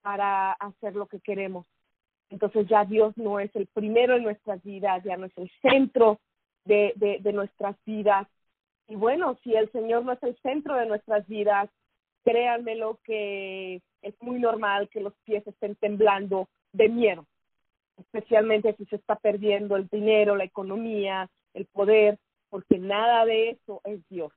[0.01, 1.65] para hacer lo que queremos.
[2.29, 6.19] Entonces ya Dios no es el primero en nuestras vidas, ya no es el centro
[6.63, 8.27] de, de, de nuestras vidas.
[8.87, 11.69] Y bueno, si el Señor no es el centro de nuestras vidas,
[12.23, 17.25] créanmelo que es muy normal que los pies estén temblando de miedo,
[17.97, 22.17] especialmente si se está perdiendo el dinero, la economía, el poder,
[22.49, 24.31] porque nada de eso es Dios,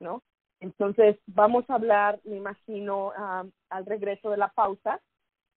[0.00, 0.22] ¿no?
[0.60, 5.00] Entonces, vamos a hablar, me imagino, uh, al regreso de la pausa,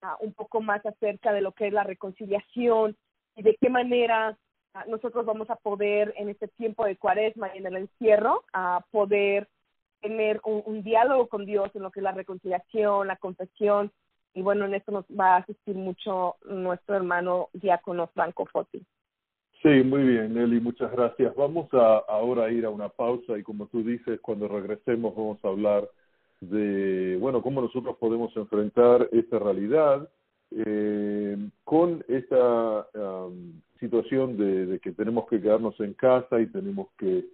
[0.04, 2.96] uh, un poco más acerca de lo que es la reconciliación
[3.36, 4.38] y de qué manera
[4.76, 8.86] uh, nosotros vamos a poder en este tiempo de cuaresma y en el encierro, a
[8.92, 9.48] poder
[10.02, 13.92] tener un, un, diálogo con Dios en lo que es la reconciliación, la confesión,
[14.34, 18.86] y bueno, en esto nos va a asistir mucho nuestro hermano diácono Franco Foti.
[19.62, 21.36] Sí, muy bien, Nelly, muchas gracias.
[21.36, 25.50] Vamos a ahora ir a una pausa y como tú dices, cuando regresemos vamos a
[25.50, 25.88] hablar
[26.40, 30.10] de, bueno, cómo nosotros podemos enfrentar esta realidad
[30.50, 37.26] eh, con esta um, situación de, que tenemos que quedarnos en casa y tenemos que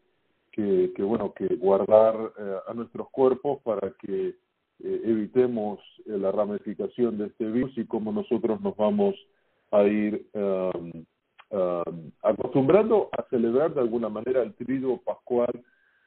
[0.58, 6.32] que, que bueno que guardar eh, a nuestros cuerpos para que eh, evitemos eh, la
[6.32, 9.16] ramificación de este virus y cómo nosotros nos vamos
[9.72, 11.06] a ir um,
[11.50, 15.52] um, acostumbrando a celebrar de alguna manera el triduo pascual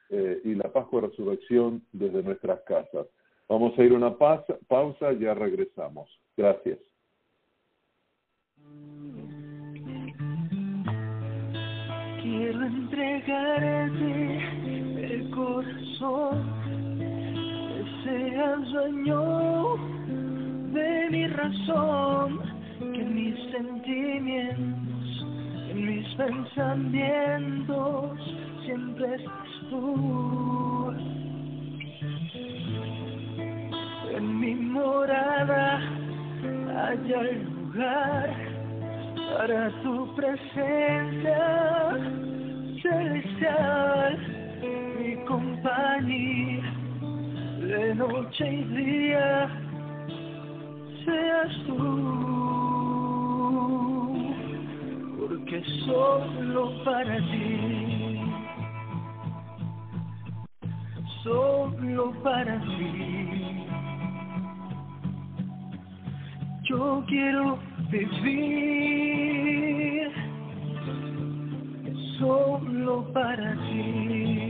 [0.09, 3.07] eh, y la Pascua de Resurrección desde nuestras casas.
[3.47, 6.09] Vamos a ir a una pausa, pausa ya regresamos.
[6.35, 6.79] Gracias.
[12.21, 14.37] Quiero entregarte
[15.13, 16.43] el corazón,
[16.97, 19.75] que seas dueño
[20.73, 22.39] de mi razón,
[22.79, 24.80] que mis sentimientos
[25.71, 28.19] En mis pensamientos
[28.65, 30.93] siempre estás tú.
[34.13, 35.79] En mi morada
[36.89, 38.35] haya lugar
[39.37, 41.41] para tu presencia
[42.81, 44.17] celestial,
[44.99, 46.63] mi compañía
[47.61, 49.49] de noche y día
[51.05, 52.70] seas tú,
[55.51, 58.21] porque solo para ti,
[61.23, 63.65] solo para ti,
[66.63, 67.59] yo quiero
[67.89, 69.11] vivir
[72.17, 74.40] solo para ti.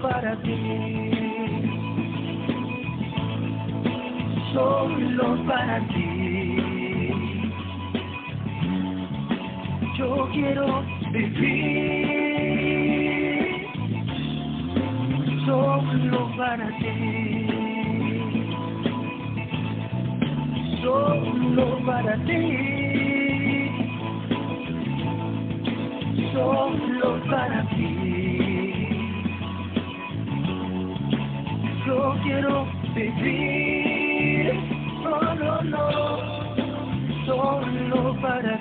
[0.00, 1.10] para ti.
[4.52, 6.56] Solo para ti.
[9.96, 12.58] Yo quiero vivir.
[15.46, 16.94] Solo para ti.
[20.82, 22.42] Solo para ti.
[26.32, 27.97] Solo para ti.
[32.28, 34.52] quiero vivir.
[35.02, 37.26] No, no, no.
[37.26, 38.57] Solo para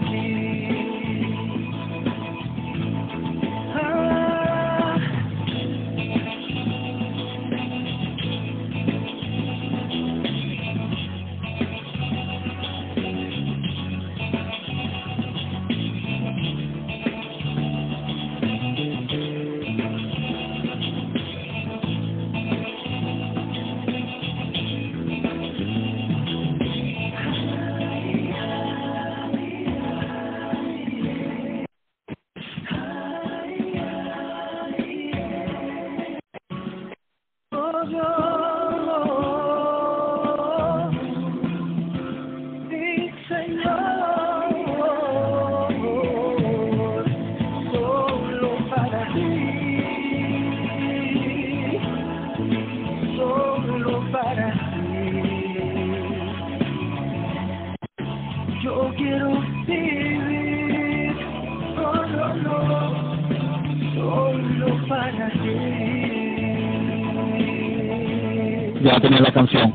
[69.22, 69.74] la canción.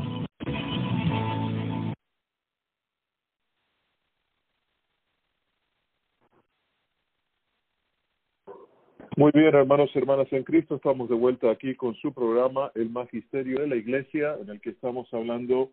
[9.15, 12.89] Muy bien, hermanos y hermanas en Cristo, estamos de vuelta aquí con su programa El
[12.89, 15.69] Magisterio de la Iglesia, en el que estamos hablando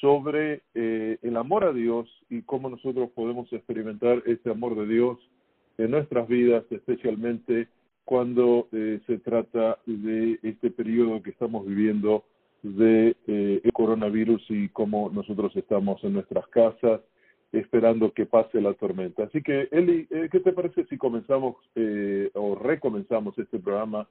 [0.00, 5.18] sobre eh, el amor a Dios y cómo nosotros podemos experimentar ese amor de Dios
[5.78, 7.68] en nuestras vidas, especialmente
[8.06, 12.24] cuando eh, se trata de este periodo que estamos viviendo
[12.62, 17.00] de eh, coronavirus y cómo nosotros estamos en nuestras casas
[17.50, 19.24] esperando que pase la tormenta.
[19.24, 24.08] Así que, Eli, eh, ¿qué te parece si comenzamos eh, o recomenzamos este programa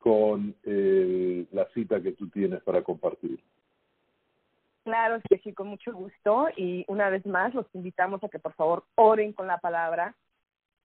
[0.00, 3.40] con la cita que tú tienes para compartir?
[4.84, 6.48] Claro que sí, con mucho gusto.
[6.56, 10.14] Y una vez más, los invitamos a que por favor oren con la palabra.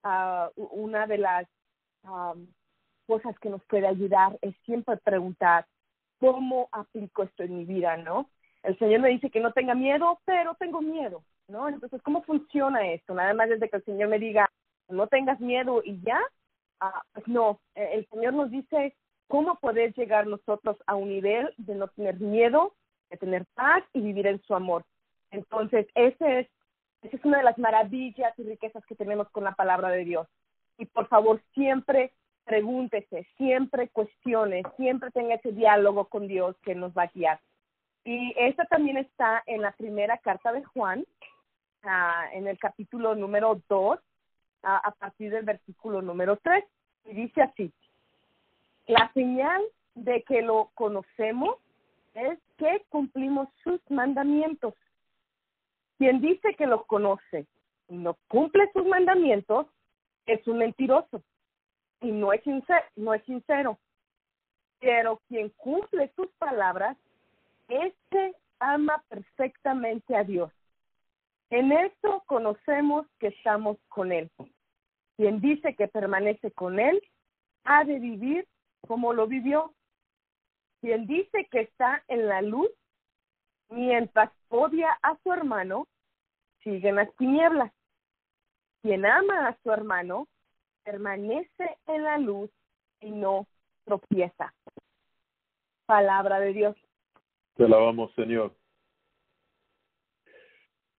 [0.04, 1.46] Uh, una de las
[2.04, 2.46] um,
[3.06, 5.66] cosas que nos puede ayudar es siempre preguntar,
[6.18, 8.30] ¿cómo aplico esto en mi vida, no?
[8.62, 11.68] El Señor me dice que no tenga miedo, pero tengo miedo, ¿no?
[11.68, 13.14] Entonces, ¿cómo funciona esto?
[13.14, 14.50] Nada más desde que el Señor me diga,
[14.88, 16.20] no tengas miedo y ya,
[16.80, 18.94] ah, pues no, eh, el Señor nos dice
[19.26, 22.74] cómo poder llegar nosotros a un nivel de no tener miedo,
[23.10, 24.84] de tener paz y vivir en su amor.
[25.30, 26.48] Entonces, ese es,
[27.02, 30.28] esa es una de las maravillas y riquezas que tenemos con la palabra de Dios.
[30.78, 32.12] Y por favor, siempre
[32.44, 37.40] pregúntese, siempre cuestione, siempre tenga ese diálogo con Dios que nos va a guiar.
[38.04, 41.04] Y esta también está en la primera carta de Juan,
[41.84, 43.98] ah, en el capítulo número 2,
[44.64, 46.64] ah, a partir del versículo número 3,
[47.06, 47.72] y dice así,
[48.86, 49.62] la señal
[49.94, 51.56] de que lo conocemos
[52.14, 54.74] es que cumplimos sus mandamientos.
[55.98, 57.46] Quien dice que lo conoce
[57.88, 59.66] y no cumple sus mandamientos
[60.26, 61.22] es un mentiroso
[62.00, 63.78] y no es sincero, no es sincero.
[64.80, 66.96] Pero quien cumple sus palabras,
[67.68, 70.52] este ama perfectamente a Dios.
[71.50, 74.30] En esto conocemos que estamos con Él.
[75.16, 77.00] Quien dice que permanece con Él,
[77.64, 78.46] ha de vivir
[78.86, 79.72] como lo vivió.
[80.80, 82.70] Quien dice que está en la luz,
[83.68, 85.86] mientras odia a su hermano,
[86.62, 87.72] sigue en las tinieblas.
[88.82, 90.26] Quien ama a su hermano,
[90.84, 92.50] permanece en la luz
[93.00, 93.46] y no
[93.84, 94.52] tropieza.
[95.86, 96.76] Palabra de Dios.
[97.54, 98.52] Te alabamos, Señor.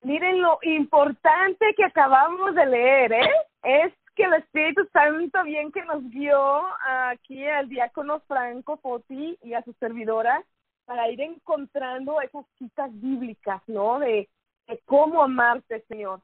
[0.02, 3.32] Miren lo importante que acabamos de leer, ¿eh?
[3.64, 9.54] Es que el Espíritu Santo bien que nos guió aquí al diácono Franco Foti y
[9.54, 10.44] a su servidora
[10.86, 14.00] para ir encontrando esas citas bíblicas, ¿no?
[14.00, 14.30] De,
[14.68, 16.20] de cómo amarte, Señor.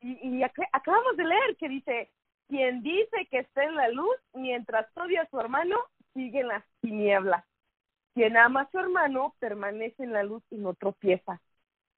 [0.00, 2.10] Y, acabamos de leer que dice,
[2.48, 5.76] quien dice que está en la luz, mientras odia a su hermano,
[6.14, 7.44] sigue en las tinieblas.
[8.14, 11.40] Quien ama a su hermano, permanece en la luz y no tropieza.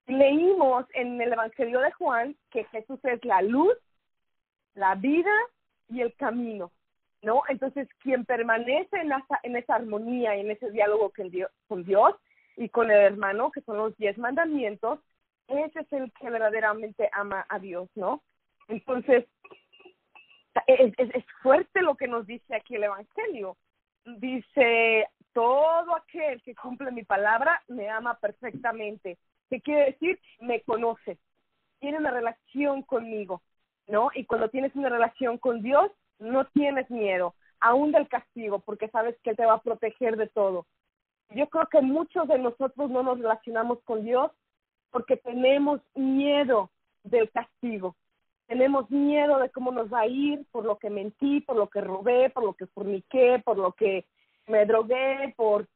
[0.07, 3.75] Leímos en el Evangelio de Juan que Jesús es la luz,
[4.75, 5.33] la vida
[5.89, 6.73] y el camino,
[7.23, 7.43] ¿no?
[7.49, 11.13] Entonces, quien permanece en esa, en esa armonía en ese diálogo
[11.69, 12.15] con Dios
[12.57, 14.99] y con el hermano, que son los diez mandamientos,
[15.49, 18.23] ese es el que verdaderamente ama a Dios, ¿no?
[18.69, 19.27] Entonces,
[20.67, 23.57] es, es, fuerte lo que nos dice aquí el Evangelio.
[24.05, 29.19] Dice, todo aquel que cumple mi palabra me ama perfectamente.
[29.49, 30.21] ¿Qué quiere decir?
[30.41, 31.19] Me conoce.
[31.81, 33.43] Tiene una relación conmigo,
[33.89, 34.11] ¿no?
[34.15, 39.17] Y cuando tienes una relación con Dios, no tienes miedo, aún del castigo, porque sabes
[39.23, 40.67] que Él te va a proteger de todo.
[41.31, 44.31] Yo creo que muchos de nosotros no nos relacionamos con Dios
[44.93, 46.71] porque tenemos miedo
[47.03, 47.97] del castigo.
[48.47, 51.81] Tenemos miedo de cómo nos va a ir por lo que mentí, por lo que
[51.81, 54.05] robé, por lo que forniqué, por lo que
[54.47, 55.67] me drogué, por,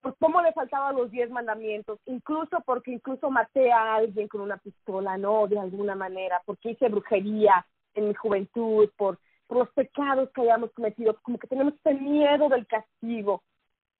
[0.00, 4.58] por cómo le faltaban los diez mandamientos, incluso porque incluso maté a alguien con una
[4.58, 5.48] pistola, ¿no?
[5.48, 9.18] De alguna manera, porque hice brujería en mi juventud, por,
[9.48, 13.42] por los pecados que hayamos cometido, como que tenemos este miedo del castigo,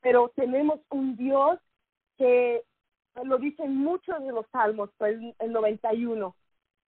[0.01, 1.59] pero tenemos un Dios
[2.17, 2.63] que
[3.25, 6.35] lo dicen muchos de los salmos, pues el 91,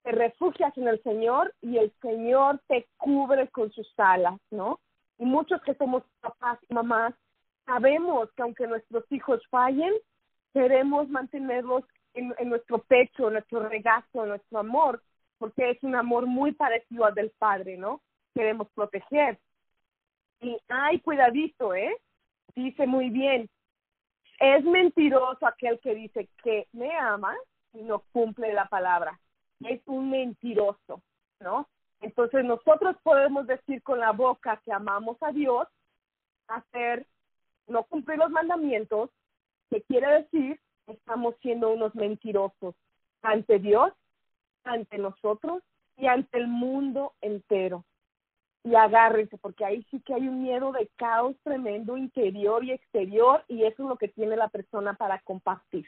[0.02, 4.80] te refugias en el Señor y el Señor te cubre con sus alas, ¿no?
[5.18, 7.14] Y muchos que somos papás y mamás
[7.64, 9.92] sabemos que aunque nuestros hijos fallen,
[10.52, 15.02] queremos mantenerlos en, nuestro pecho, en nuestro regazo, en nuestro amor,
[15.38, 18.02] porque es un amor muy parecido al del Padre, ¿no?
[18.34, 19.38] Queremos proteger.
[20.40, 21.96] Y ay, cuidadito, ¿eh?
[22.54, 23.48] Dice muy bien,
[24.38, 27.34] es mentiroso aquel que dice que me ama
[27.72, 29.18] y no cumple la palabra
[29.68, 31.02] es un mentiroso,
[31.40, 31.68] ¿no?
[32.00, 35.68] Entonces nosotros podemos decir con la boca que amamos a Dios,
[36.48, 37.06] hacer,
[37.68, 39.10] no cumplir los mandamientos,
[39.70, 42.74] que quiere decir estamos siendo unos mentirosos
[43.22, 43.92] ante Dios,
[44.64, 45.62] ante nosotros
[45.96, 47.84] y ante el mundo entero.
[48.64, 53.44] Y agárrense, porque ahí sí que hay un miedo de caos tremendo interior y exterior,
[53.48, 55.86] y eso es lo que tiene la persona para compartir.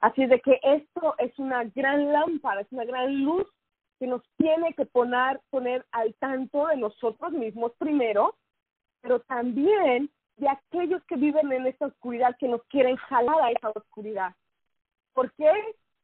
[0.00, 3.46] Así de que esto es una gran lámpara, es una gran luz
[3.98, 8.36] que nos tiene que poner, poner al tanto de nosotros mismos primero,
[9.00, 13.70] pero también de aquellos que viven en esta oscuridad, que nos quieren jalar a esa
[13.70, 14.34] oscuridad.
[15.12, 15.50] ¿Por qué?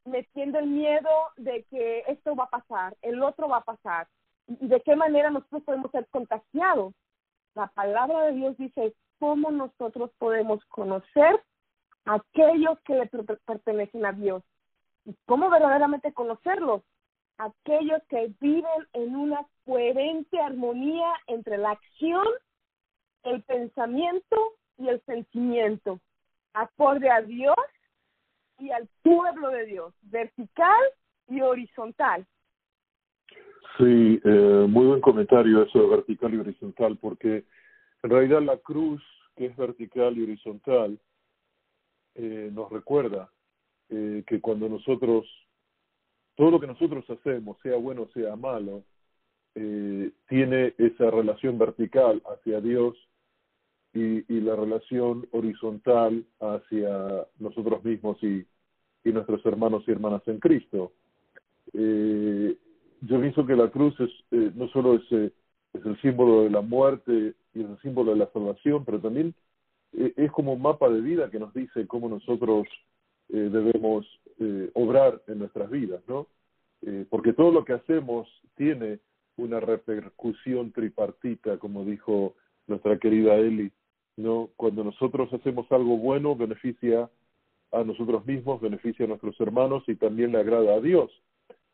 [0.05, 4.07] Metiendo el miedo de que esto va a pasar, el otro va a pasar,
[4.47, 6.93] y de qué manera nosotros podemos ser contagiados.
[7.55, 11.41] La palabra de Dios dice cómo nosotros podemos conocer
[12.05, 13.07] aquellos que le
[13.45, 14.43] pertenecen a Dios.
[15.05, 16.81] ¿Y cómo verdaderamente conocerlos?
[17.37, 22.25] Aquellos que viven en una coherente armonía entre la acción,
[23.23, 25.99] el pensamiento y el sentimiento,
[26.53, 27.55] acorde a Dios
[28.59, 30.81] y al pueblo de Dios, vertical
[31.27, 32.25] y horizontal.
[33.81, 37.45] Sí, eh, muy buen comentario eso de vertical y horizontal, porque
[38.03, 39.01] en realidad la cruz,
[39.35, 40.99] que es vertical y horizontal,
[42.13, 43.31] eh, nos recuerda
[43.89, 45.25] eh, que cuando nosotros,
[46.35, 48.83] todo lo que nosotros hacemos, sea bueno o sea malo,
[49.55, 52.95] eh, tiene esa relación vertical hacia Dios
[53.93, 58.45] y, y, la relación horizontal hacia nosotros mismos y,
[59.03, 60.91] y nuestros hermanos y hermanas en Cristo.
[61.73, 62.57] Eh,
[63.01, 65.31] yo pienso que la cruz es eh, no solo es, eh,
[65.73, 69.33] es el símbolo de la muerte y es el símbolo de la salvación, pero también
[69.93, 72.67] eh, es como un mapa de vida que nos dice cómo nosotros
[73.29, 74.05] eh, debemos
[74.73, 76.25] obrar en nuestras vidas, ¿no?
[77.11, 78.97] Porque todo lo que hacemos tiene
[79.37, 82.33] una repercusión tripartita, como dijo
[82.65, 83.71] nuestra querida Eli,
[84.17, 84.49] ¿no?
[84.55, 87.07] Cuando nosotros hacemos algo bueno, beneficia
[87.71, 91.11] a nosotros mismos, beneficia a nuestros hermanos y también le agrada a Dios.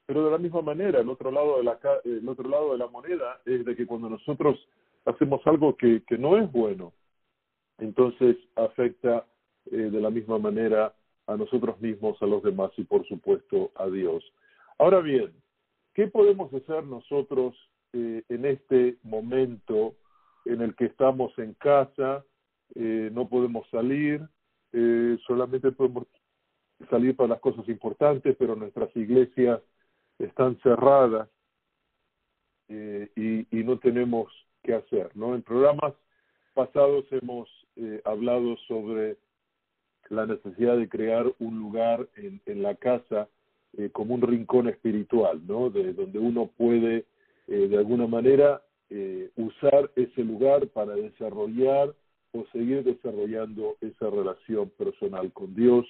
[0.07, 2.87] Pero de la misma manera, el otro lado de la, el otro lado de la
[2.87, 4.57] moneda es de que cuando nosotros
[5.05, 6.93] hacemos algo que, que no es bueno,
[7.77, 9.27] entonces afecta
[9.71, 10.95] eh, de la misma manera
[11.27, 14.23] a nosotros mismos, a los demás y por supuesto a Dios.
[14.79, 15.31] Ahora bien,
[15.93, 17.55] ¿qué podemos hacer nosotros
[17.93, 19.95] eh, en este momento
[20.45, 22.23] en el que estamos en casa,
[22.75, 24.21] eh, no podemos salir,
[24.73, 26.05] eh, solamente podemos
[26.89, 29.61] salir para las cosas importantes, pero nuestras iglesias
[30.19, 31.29] están cerradas
[32.69, 34.31] eh, y, y, no tenemos
[34.63, 35.11] qué hacer.
[35.15, 35.35] ¿no?
[35.35, 35.93] En programas
[36.53, 39.17] pasados hemos eh, hablado sobre
[40.09, 43.27] la necesidad de crear un lugar en, en la casa
[43.77, 45.69] eh, como un rincón espiritual, ¿no?
[45.69, 47.05] De donde uno puede
[47.47, 48.61] de alguna manera
[49.37, 51.93] usar ese lugar para desarrollar
[52.33, 55.85] o seguir desarrollando esa relación personal con Dios,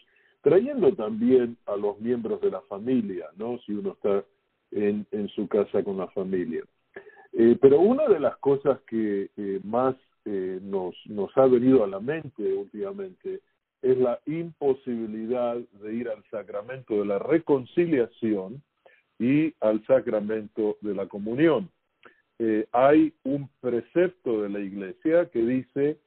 [0.48, 3.60] trayendo también a los miembros de la familia, ¿no?
[3.66, 4.24] Si uno está
[4.72, 6.64] en, su casa con la familia.
[7.34, 9.94] Eh, pero una de las cosas que eh, más
[10.24, 13.42] eh, nos, nos ha venido a la mente últimamente
[13.82, 18.64] es la imposibilidad de ir al sacramento de la reconciliación
[19.20, 21.70] y al sacramento de la comunión.
[22.40, 25.98] Eh, hay un precepto de la iglesia que dice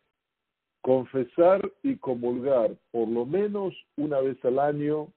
[0.80, 5.08] confesar y comulgar por lo menos una vez al año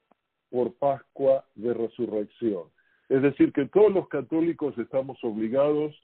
[0.49, 2.63] por Pascua de Resurrección.
[3.09, 5.95] Es decir, que todos los católicos estamos obligados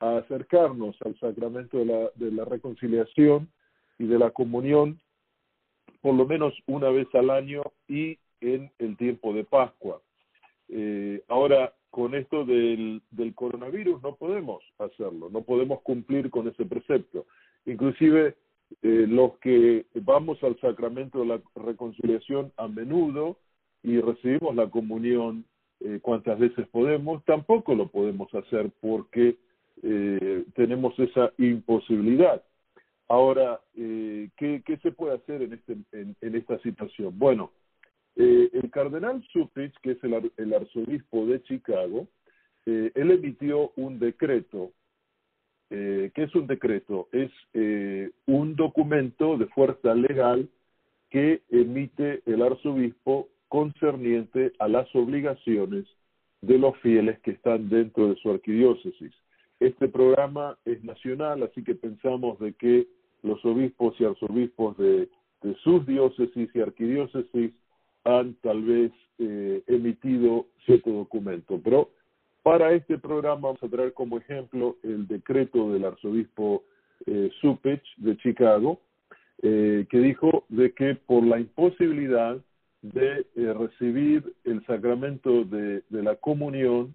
[0.00, 3.48] a acercarnos al sacramento de la, de la reconciliación
[3.98, 5.00] y de la comunión
[6.00, 10.00] por lo menos una vez al año y en el tiempo de Pascua.
[10.68, 16.64] Eh, ahora, con esto del, del coronavirus no podemos hacerlo, no podemos cumplir con ese
[16.64, 17.26] precepto.
[17.66, 18.36] Inclusive
[18.82, 23.38] eh, los que vamos al sacramento de la reconciliación a menudo
[23.82, 25.44] y recibimos la comunión
[25.80, 29.36] eh, cuantas veces podemos, tampoco lo podemos hacer porque
[29.82, 32.42] eh, tenemos esa imposibilidad.
[33.08, 37.18] Ahora, eh, ¿qué, ¿qué, se puede hacer en, este, en, en esta situación?
[37.18, 37.52] Bueno,
[38.16, 42.08] eh, el cardenal Supich, que es el, el arzobispo de Chicago,
[42.66, 44.72] eh, él emitió un decreto.
[45.70, 47.08] Eh, ¿Qué es un decreto?
[47.12, 50.48] Es eh, un documento de fuerza legal
[51.10, 55.86] que emite el arzobispo concerniente a las obligaciones
[56.40, 59.12] de los fieles que están dentro de su arquidiócesis.
[59.60, 62.86] Este programa es nacional, así que pensamos de que
[63.22, 65.08] los obispos y arzobispos de,
[65.42, 67.52] de sus diócesis y arquidiócesis
[68.04, 71.60] han tal vez eh, emitido cierto documento.
[71.62, 71.90] Pero
[72.48, 76.64] para este programa vamos a traer como ejemplo el decreto del arzobispo
[77.04, 77.30] eh,
[77.98, 78.80] de Chicago,
[79.42, 82.38] eh, que dijo de que por la imposibilidad
[82.80, 86.94] de eh, recibir el sacramento de, la comunión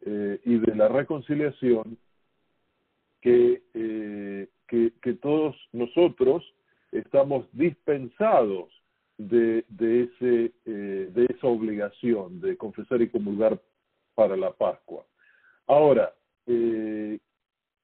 [0.00, 1.96] eh, y de la reconciliación,
[3.20, 3.62] que
[4.66, 6.44] que, todos nosotros
[6.90, 8.68] estamos dispensados
[9.16, 13.60] de, ese, de esa obligación de confesar y comulgar
[14.18, 15.04] para la Pascua.
[15.68, 16.12] Ahora,
[16.44, 17.20] eh,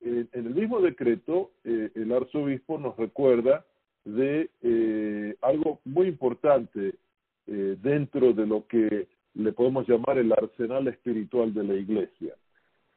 [0.01, 3.65] en, el mismo decreto, eh, el arzobispo nos recuerda
[4.05, 6.97] de eh, algo muy importante
[7.47, 12.35] eh, dentro de lo que le podemos llamar el arsenal espiritual de la iglesia.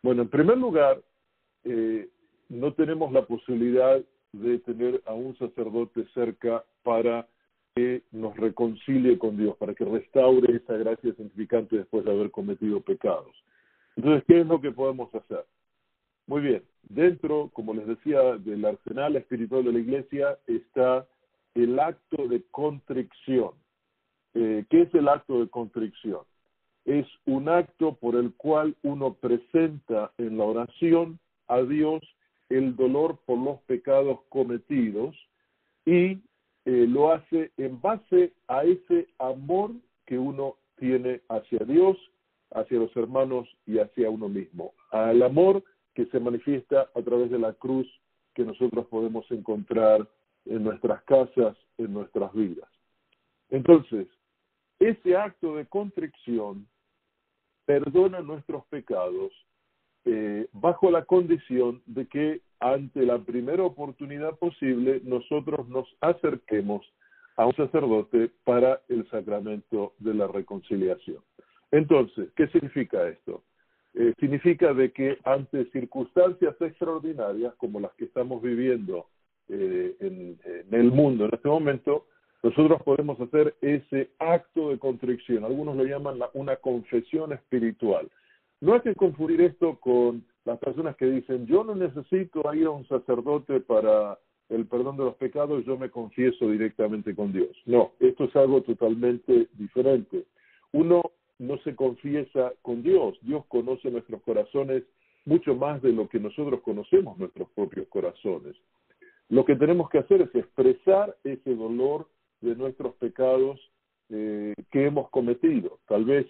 [0.01, 0.99] Bueno, en primer lugar,
[2.49, 7.27] no tenemos la posibilidad de tener a un sacerdote cerca para
[7.77, 12.81] que nos reconcilie con Dios, para que restaure esa gracia santificante después de haber cometido
[12.81, 13.35] pecados.
[13.95, 15.45] Entonces, ¿qué es lo que podemos hacer?
[16.25, 21.05] Muy bien, dentro, como les decía, del arsenal espiritual de la iglesia está
[21.53, 23.51] el acto de contrición.
[24.33, 26.21] Eh, ¿Qué es el acto de contrición?
[26.83, 32.01] Es un acto por el cual uno presenta en la oración a Dios
[32.49, 35.15] el dolor por los pecados cometidos
[35.85, 36.17] y
[36.67, 39.71] eh, lo hace en base a ese amor
[40.05, 41.95] que uno tiene hacia Dios,
[42.51, 45.63] hacia los hermanos y hacia uno mismo, al amor
[45.95, 47.87] que se manifiesta a través de la cruz
[48.33, 50.05] que nosotros podemos encontrar
[50.43, 52.69] en nuestras casas, en nuestras vidas.
[53.49, 54.05] Entonces,
[54.77, 56.67] ese acto de contrición
[57.63, 59.31] perdona nuestros pecados
[60.09, 66.85] eh, bajo la condición de que ante la primera oportunidad posible nosotros nos acerquemos
[67.35, 71.17] a un sacerdote para el sacramento de la reconciliación.
[71.71, 73.43] Entonces, ¿qué significa esto?
[73.95, 79.07] Eh, significa de que ante circunstancias extraordinarias como las que estamos viviendo
[79.49, 80.39] eh, en,
[80.71, 82.05] el mundo en este momento,
[82.43, 85.43] nosotros podemos hacer ese acto de contrición.
[85.43, 88.07] Algunos lo llaman una confesión espiritual.
[88.59, 92.71] No hay que confundir esto con las personas que dicen, yo no necesito ir a
[92.71, 94.17] un sacerdote para
[94.49, 97.55] el perdón de los pecados, yo me confieso directamente con Dios.
[97.65, 100.25] No, esto es algo totalmente diferente.
[100.71, 101.03] Uno
[101.39, 104.83] no se confiesa con Dios, Dios conoce nuestros corazones
[105.25, 108.55] mucho más de lo que nosotros conocemos nuestros propios corazones.
[109.29, 112.07] Lo que tenemos que hacer es expresar ese dolor
[112.39, 113.59] de nuestros pecados
[114.09, 115.79] eh, que hemos cometido.
[115.87, 116.25] Tal vez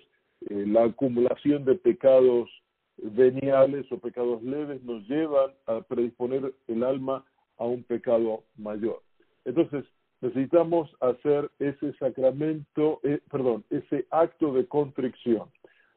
[0.50, 2.50] eh, la acumulación de pecados
[2.98, 7.24] veniales o pecados leves nos llevan a predisponer el alma
[7.58, 9.02] a un pecado mayor.
[9.46, 9.86] Entonces,
[10.22, 15.50] necesitamos hacer ese sacramento, eh, perdón, ese acto de contrición.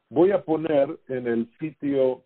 [0.09, 2.23] Voy a poner en el sitio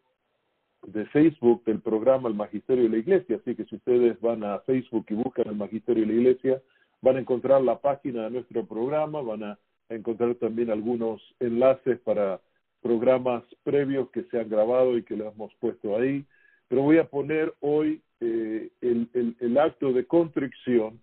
[0.87, 4.61] de Facebook del programa El Magisterio de la Iglesia, así que si ustedes van a
[4.61, 6.63] Facebook y buscan el Magisterio de la Iglesia,
[7.01, 9.59] van a encontrar la página de nuestro programa, van a
[9.89, 12.41] encontrar también algunos enlaces para
[12.83, 16.25] programas previos que se han grabado y que le hemos puesto ahí.
[16.69, 19.09] Pero voy a poner hoy eh, el,
[19.41, 21.01] el, acto de contrición.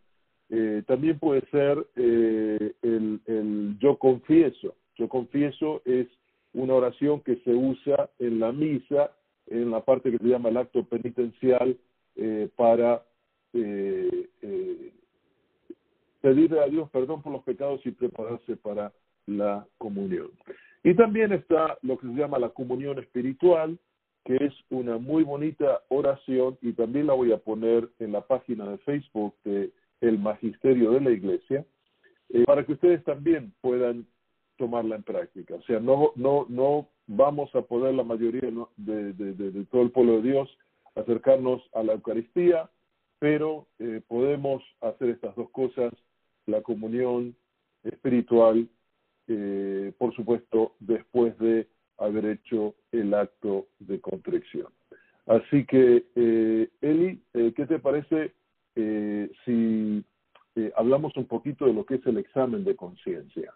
[0.50, 4.76] Eh, también puede ser eh, el, el yo confieso.
[4.96, 6.08] Yo confieso es
[6.54, 9.12] una oración que se usa en la misa,
[9.48, 11.78] en la parte que se llama el acto penitencial,
[12.56, 13.02] para
[16.22, 18.92] pedirle a Dios perdón por los pecados y prepararse para
[19.26, 20.30] la comunión.
[20.84, 23.78] Y también está lo que se llama la comunión espiritual,
[24.26, 28.70] que es una muy bonita oración y también la voy a poner en la página
[28.70, 31.66] de Facebook de el Magisterio de la Iglesia,
[32.30, 34.08] eh, para que ustedes también puedan
[34.58, 35.56] tomarla en práctica.
[35.56, 40.22] O sea, no, no, no vamos a poder la mayoría de, de, todo el pueblo
[40.22, 40.58] de Dios
[40.96, 42.70] acercarnos a la Eucaristía,
[43.20, 45.94] pero eh, podemos hacer estas dos cosas
[46.52, 47.36] la comunión
[47.84, 48.68] espiritual,
[49.28, 54.68] eh, por supuesto, después de haber hecho el acto de contrición.
[55.26, 58.34] Así que, eh, Eli, eh, ¿qué te parece
[59.46, 60.04] si
[60.76, 63.54] hablamos un poquito de lo que es el examen de conciencia?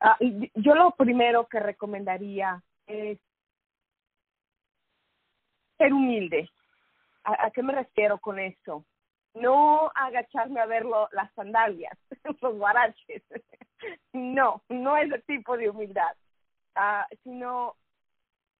[0.00, 3.18] Ah, yo lo primero que recomendaría es
[5.78, 6.50] ser humilde.
[7.24, 8.84] ¿A, qué me refiero con eso?
[9.34, 11.96] No agacharme a ver las sandalias,
[12.40, 13.22] los guaraches.
[14.12, 16.14] no, no es el tipo de humildad,
[16.76, 17.74] uh, sino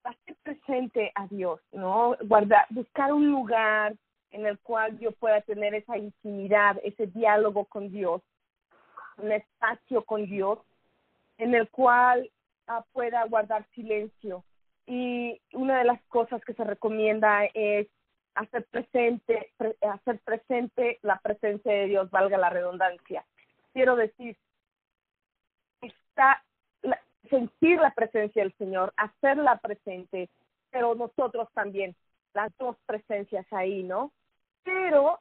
[0.02, 2.16] hacer presente a Dios, ¿no?
[2.22, 3.94] Guardar, buscar un lugar
[4.32, 8.20] en el cual yo pueda tener esa intimidad, ese diálogo con Dios,
[9.16, 10.58] un espacio con Dios,
[11.38, 12.30] en el cual
[12.68, 14.44] uh, pueda guardar silencio.
[14.86, 17.88] Y una de las cosas que se recomienda es
[18.34, 23.24] hacer presente, hacer presente la presencia de Dios, valga la redundancia.
[23.72, 24.36] Quiero decir,
[25.80, 26.42] está
[27.30, 30.28] sentir la presencia del Señor, hacerla presente,
[30.70, 31.96] pero nosotros también,
[32.34, 34.12] las dos presencias ahí, ¿no?
[34.62, 35.18] Pero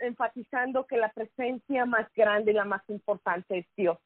[0.00, 3.98] enfatizando que la presencia más grande y la más importante es Dios.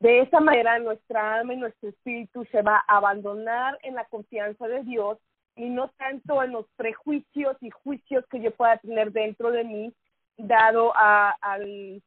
[0.00, 4.68] De esa manera nuestra alma y nuestro espíritu se va a abandonar en la confianza
[4.68, 5.18] de Dios
[5.56, 9.92] y no tanto en los prejuicios y juicios que yo pueda tener dentro de mí,
[10.36, 12.02] dado a, al,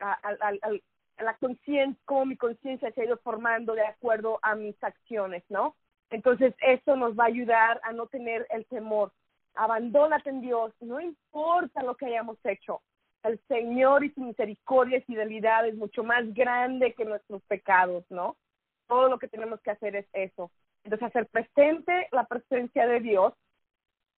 [0.00, 5.44] a, la conciencia, cómo mi conciencia se ha ido formando de acuerdo a mis acciones,
[5.50, 5.76] ¿no?
[6.10, 9.12] Entonces, eso nos va a ayudar a no tener el temor.
[9.54, 12.80] Abandónate en Dios, no importa lo que hayamos hecho.
[13.24, 18.36] El Señor y su misericordia y fidelidad es mucho más grande que nuestros pecados, ¿no?
[18.86, 20.50] Todo lo que tenemos que hacer es eso,
[20.86, 23.34] entonces, hacer presente la presencia de Dios,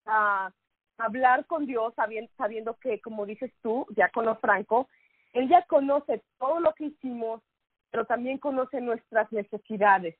[0.05, 0.51] uh,
[0.99, 4.87] hablar con Dios sabiendo, sabiendo que, como dices tú, ya con Franco,
[5.33, 7.41] Él ya conoce todo lo que hicimos,
[7.89, 10.15] pero también conoce nuestras necesidades.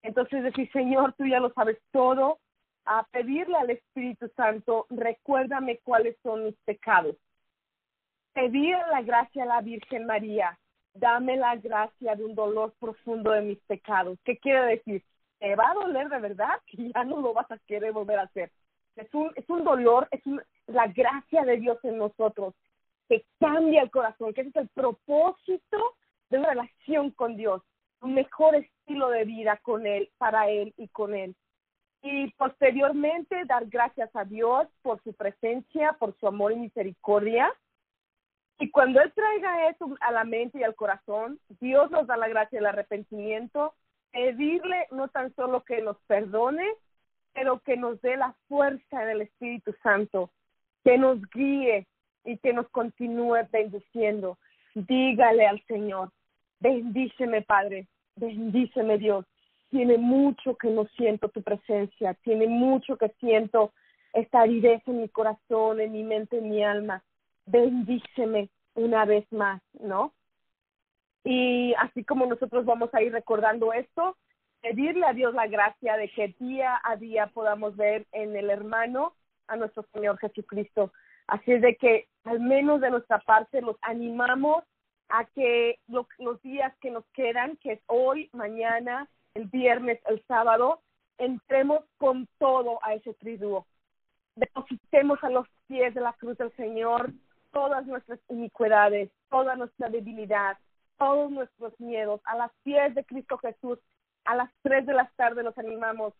[0.00, 2.38] Entonces, decir, Señor, tú ya lo sabes todo,
[2.86, 7.14] a pedirle al Espíritu Santo, recuérdame cuáles son mis pecados.
[8.32, 10.58] Pedir la gracia a la Virgen María,
[10.94, 14.18] dame la gracia de un dolor profundo de mis pecados.
[14.24, 15.04] ¿Qué quiere decir?
[15.44, 18.22] Te va a doler de verdad y ya no lo vas a querer volver a
[18.22, 18.50] hacer.
[18.96, 20.22] Es un, es un dolor, es
[20.66, 22.54] la gracia de Dios en nosotros
[23.10, 25.96] que cambia el corazón, que ese es el propósito
[26.30, 27.60] de una relación con Dios.
[28.00, 31.36] un mejor estilo de vida con Él, para Él y con Él.
[32.00, 37.52] Y posteriormente dar gracias a Dios por su presencia, por su amor y misericordia.
[38.58, 42.28] Y cuando Él traiga eso a la mente y al corazón, Dios nos da la
[42.28, 43.74] gracia del arrepentimiento,
[44.14, 46.64] pedirle no tan solo que nos perdone,
[47.34, 50.30] pero que nos dé la fuerza del Espíritu Santo,
[50.84, 51.86] que nos guíe
[52.24, 54.38] y que nos continúe bendiciendo.
[54.74, 56.10] Dígale al Señor,
[56.60, 59.26] bendíceme Padre, bendíceme Dios.
[59.70, 63.72] Tiene mucho que no siento tu presencia, tiene mucho que siento
[64.12, 67.02] esta aridez en mi corazón, en mi mente, en mi alma.
[67.46, 70.12] Bendíceme una vez más, ¿no?
[71.24, 74.16] Y así como nosotros vamos a ir recordando esto,
[74.60, 79.14] pedirle a Dios la gracia de que día a día podamos ver en el hermano
[79.48, 80.92] a nuestro Señor Jesucristo.
[81.26, 84.64] Así es de que al menos de nuestra parte los animamos
[85.08, 90.80] a que los días que nos quedan, que es hoy, mañana, el viernes, el sábado,
[91.18, 93.66] entremos con todo a ese triduo.
[94.36, 97.12] Depositemos a los pies de la cruz del Señor
[97.52, 100.58] todas nuestras iniquidades, toda nuestra debilidad,
[100.98, 103.78] todos nuestros miedos, a las pies de Cristo Jesús.
[104.24, 106.14] A las tres de la tarde los animamos.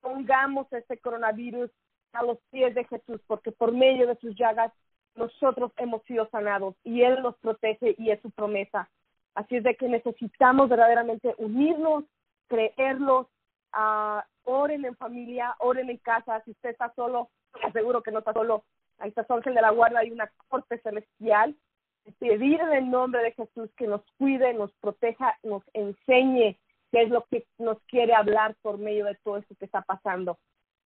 [0.00, 1.70] Pongamos este coronavirus
[2.12, 4.72] a los pies de Jesús, porque por medio de sus llagas
[5.14, 8.88] nosotros hemos sido sanados y Él nos protege y es su promesa.
[9.34, 12.04] Así es de que necesitamos verdaderamente unirnos,
[12.48, 13.26] creerlos,
[13.74, 16.40] uh, oren en familia, oren en casa.
[16.44, 17.28] Si usted está solo,
[17.62, 18.64] aseguro que no está solo.
[18.98, 21.54] Ahí está su ángel de la guarda, hay una corte celestial.
[22.18, 26.56] Pedir en el nombre de Jesús que nos cuide, nos proteja, nos enseñe
[26.92, 30.38] qué es lo que nos quiere hablar por medio de todo esto que está pasando.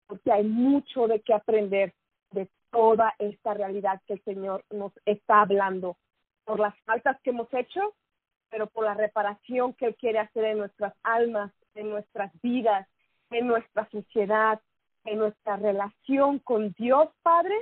[0.07, 1.95] Porque hay mucho de qué aprender
[2.33, 5.97] de toda esta realidad que el Señor nos está hablando,
[6.45, 7.95] por las faltas que hemos hecho,
[8.49, 12.89] pero por la reparación que Él quiere hacer en nuestras almas, en nuestras vidas,
[13.31, 14.61] en nuestra sociedad,
[15.05, 17.55] en nuestra relación con Dios Padre,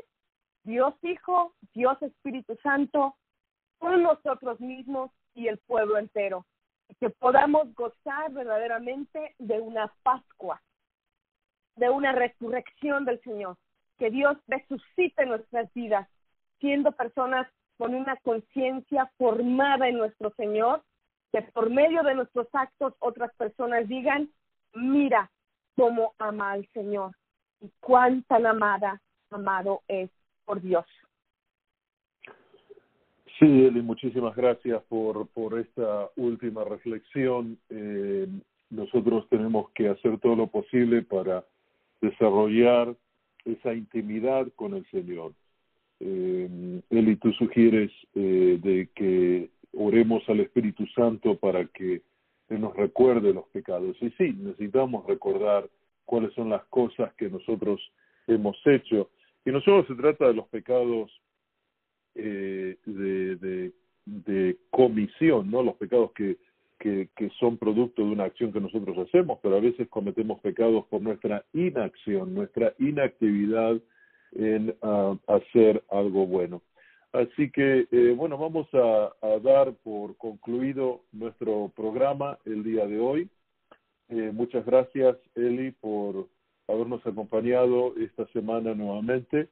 [0.64, 3.16] Dios Hijo, Dios Espíritu Santo,
[3.78, 6.44] con nosotros mismos y el pueblo entero.
[7.00, 10.60] Que podamos gozar verdaderamente de una Pascua,
[11.76, 13.56] de una resurrección del Señor
[13.98, 16.08] que Dios resucite nuestras vidas,
[16.60, 20.82] siendo personas con una conciencia formada en nuestro Señor,
[21.32, 24.30] que por medio de nuestros actos otras personas digan,
[24.72, 25.30] mira
[25.76, 27.12] cómo ama al Señor
[27.60, 29.00] y cuán tan amada,
[29.30, 30.10] amado es
[30.44, 30.86] por Dios.
[33.38, 37.56] Sí, Eli, muchísimas gracias por, por esta última reflexión.
[37.70, 38.26] Eh,
[38.70, 41.44] nosotros tenemos que hacer todo lo posible para
[42.00, 42.96] desarrollar
[43.44, 45.34] esa intimidad con el Señor.
[46.00, 52.02] Eh, Eli, tú sugieres eh, de que oremos al Espíritu Santo para que
[52.48, 53.96] nos recuerde los pecados.
[54.00, 55.68] Y sí, necesitamos recordar
[56.06, 57.80] cuáles son las cosas que nosotros
[58.26, 59.10] hemos hecho.
[59.44, 61.10] Y no solo se trata de los pecados
[62.18, 65.62] eh, de, comisión, ¿no?
[65.62, 66.36] Los pecados que
[66.78, 70.84] que, que, son producto de una acción que nosotros hacemos, pero a veces cometemos pecados
[70.86, 73.80] por nuestra inacción, nuestra inactividad
[74.32, 76.62] en uh, hacer algo bueno.
[77.12, 83.00] Así que, eh, bueno, vamos a, a, dar por concluido nuestro programa el día de
[83.00, 83.28] hoy.
[84.10, 86.28] Eh, muchas gracias, Eli, por
[86.68, 89.48] habernos acompañado esta semana nuevamente.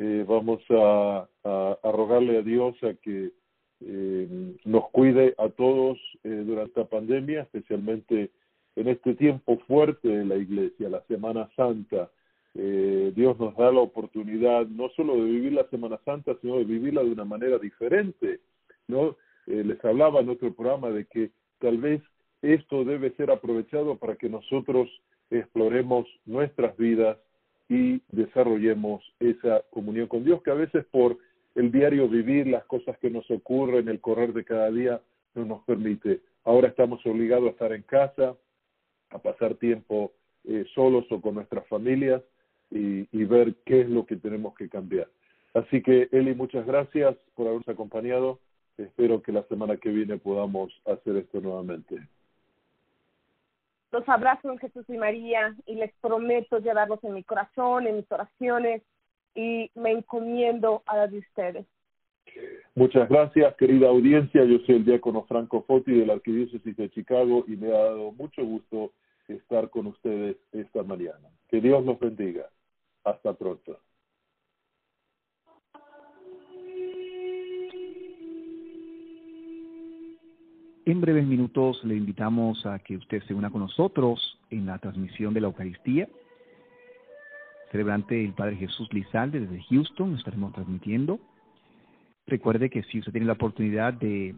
[0.00, 3.32] Eh, vamos a, a, a rogarle a Dios a que
[3.80, 8.30] eh, nos cuide a todos eh, durante la pandemia, especialmente
[8.76, 12.10] en este tiempo fuerte de la iglesia, la Semana Santa.
[12.54, 16.64] Eh, Dios nos da la oportunidad no solo de vivir la Semana Santa, sino de
[16.64, 18.40] vivirla de una manera diferente.
[18.86, 19.16] ¿no?
[19.48, 22.02] Eh, les hablaba en otro programa de que tal vez
[22.42, 24.88] esto debe ser aprovechado para que nosotros
[25.30, 27.18] exploremos nuestras vidas
[27.68, 31.18] y desarrollemos esa comunión con Dios que a veces por
[31.54, 35.00] el diario vivir, las cosas que nos ocurren, el correr de cada día,
[35.34, 36.20] no nos permite.
[36.44, 38.36] Ahora estamos obligados a estar en casa,
[39.10, 40.12] a pasar tiempo
[40.44, 42.22] eh, solos o con nuestras familias
[42.70, 45.08] y, y, ver qué es lo que tenemos que cambiar.
[45.54, 48.38] Así que, Eli, muchas gracias por habernos acompañado.
[48.76, 51.96] Espero que la semana que viene podamos hacer esto nuevamente.
[53.90, 58.12] Los abrazo en Jesús y María y les prometo llevarlos en mi corazón, en mis
[58.12, 58.82] oraciones,
[59.34, 61.66] y me encomiendo a la de ustedes.
[62.74, 64.44] Muchas gracias, querida audiencia.
[64.44, 68.12] Yo soy el diácono Franco Foti de la Arquidiócesis de Chicago y me ha dado
[68.12, 68.92] mucho gusto
[69.26, 71.28] estar con ustedes esta mañana.
[71.48, 72.48] Que Dios los bendiga.
[73.04, 73.78] Hasta pronto.
[80.88, 85.34] En breves minutos le invitamos a que usted se una con nosotros en la transmisión
[85.34, 86.08] de la Eucaristía.
[87.70, 91.20] Celebrante el Padre Jesús Lizalde desde Houston, estaremos transmitiendo.
[92.26, 94.34] Recuerde que si usted tiene la oportunidad de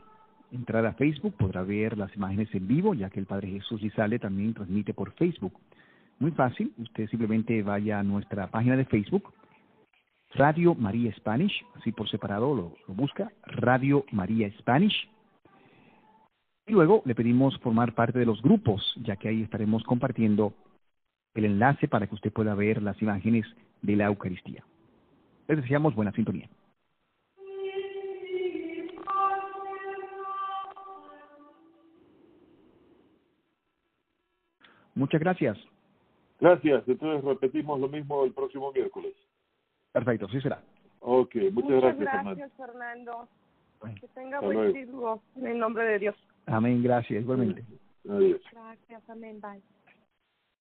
[0.51, 4.18] entrar a Facebook, podrá ver las imágenes en vivo, ya que el Padre Jesús Lizalde
[4.18, 5.53] también transmite por Facebook.
[6.18, 9.32] Muy fácil, usted simplemente vaya a nuestra página de Facebook,
[10.34, 15.09] Radio María Spanish, así por separado lo, lo busca, Radio María Spanish
[16.66, 20.52] y luego le pedimos formar parte de los grupos, ya que ahí estaremos compartiendo
[21.34, 23.46] el enlace para que usted pueda ver las imágenes
[23.82, 24.64] de la Eucaristía.
[25.48, 26.48] Les deseamos buena sintonía.
[34.94, 35.58] Muchas gracias.
[36.40, 36.82] Gracias.
[36.86, 39.14] Entonces repetimos lo mismo el próximo miércoles.
[39.92, 40.62] Perfecto, sí será.
[41.00, 43.28] Ok, muchas, Muchas gracias, gracias, Fernando.
[43.80, 44.00] Fernando.
[44.00, 44.72] Que tenga Hasta buen luego.
[44.74, 46.16] siglo en el nombre de Dios.
[46.47, 47.64] Amén, gracias, igualmente.
[48.09, 48.41] Adiós.
[48.53, 49.62] Gracias, amén, bye.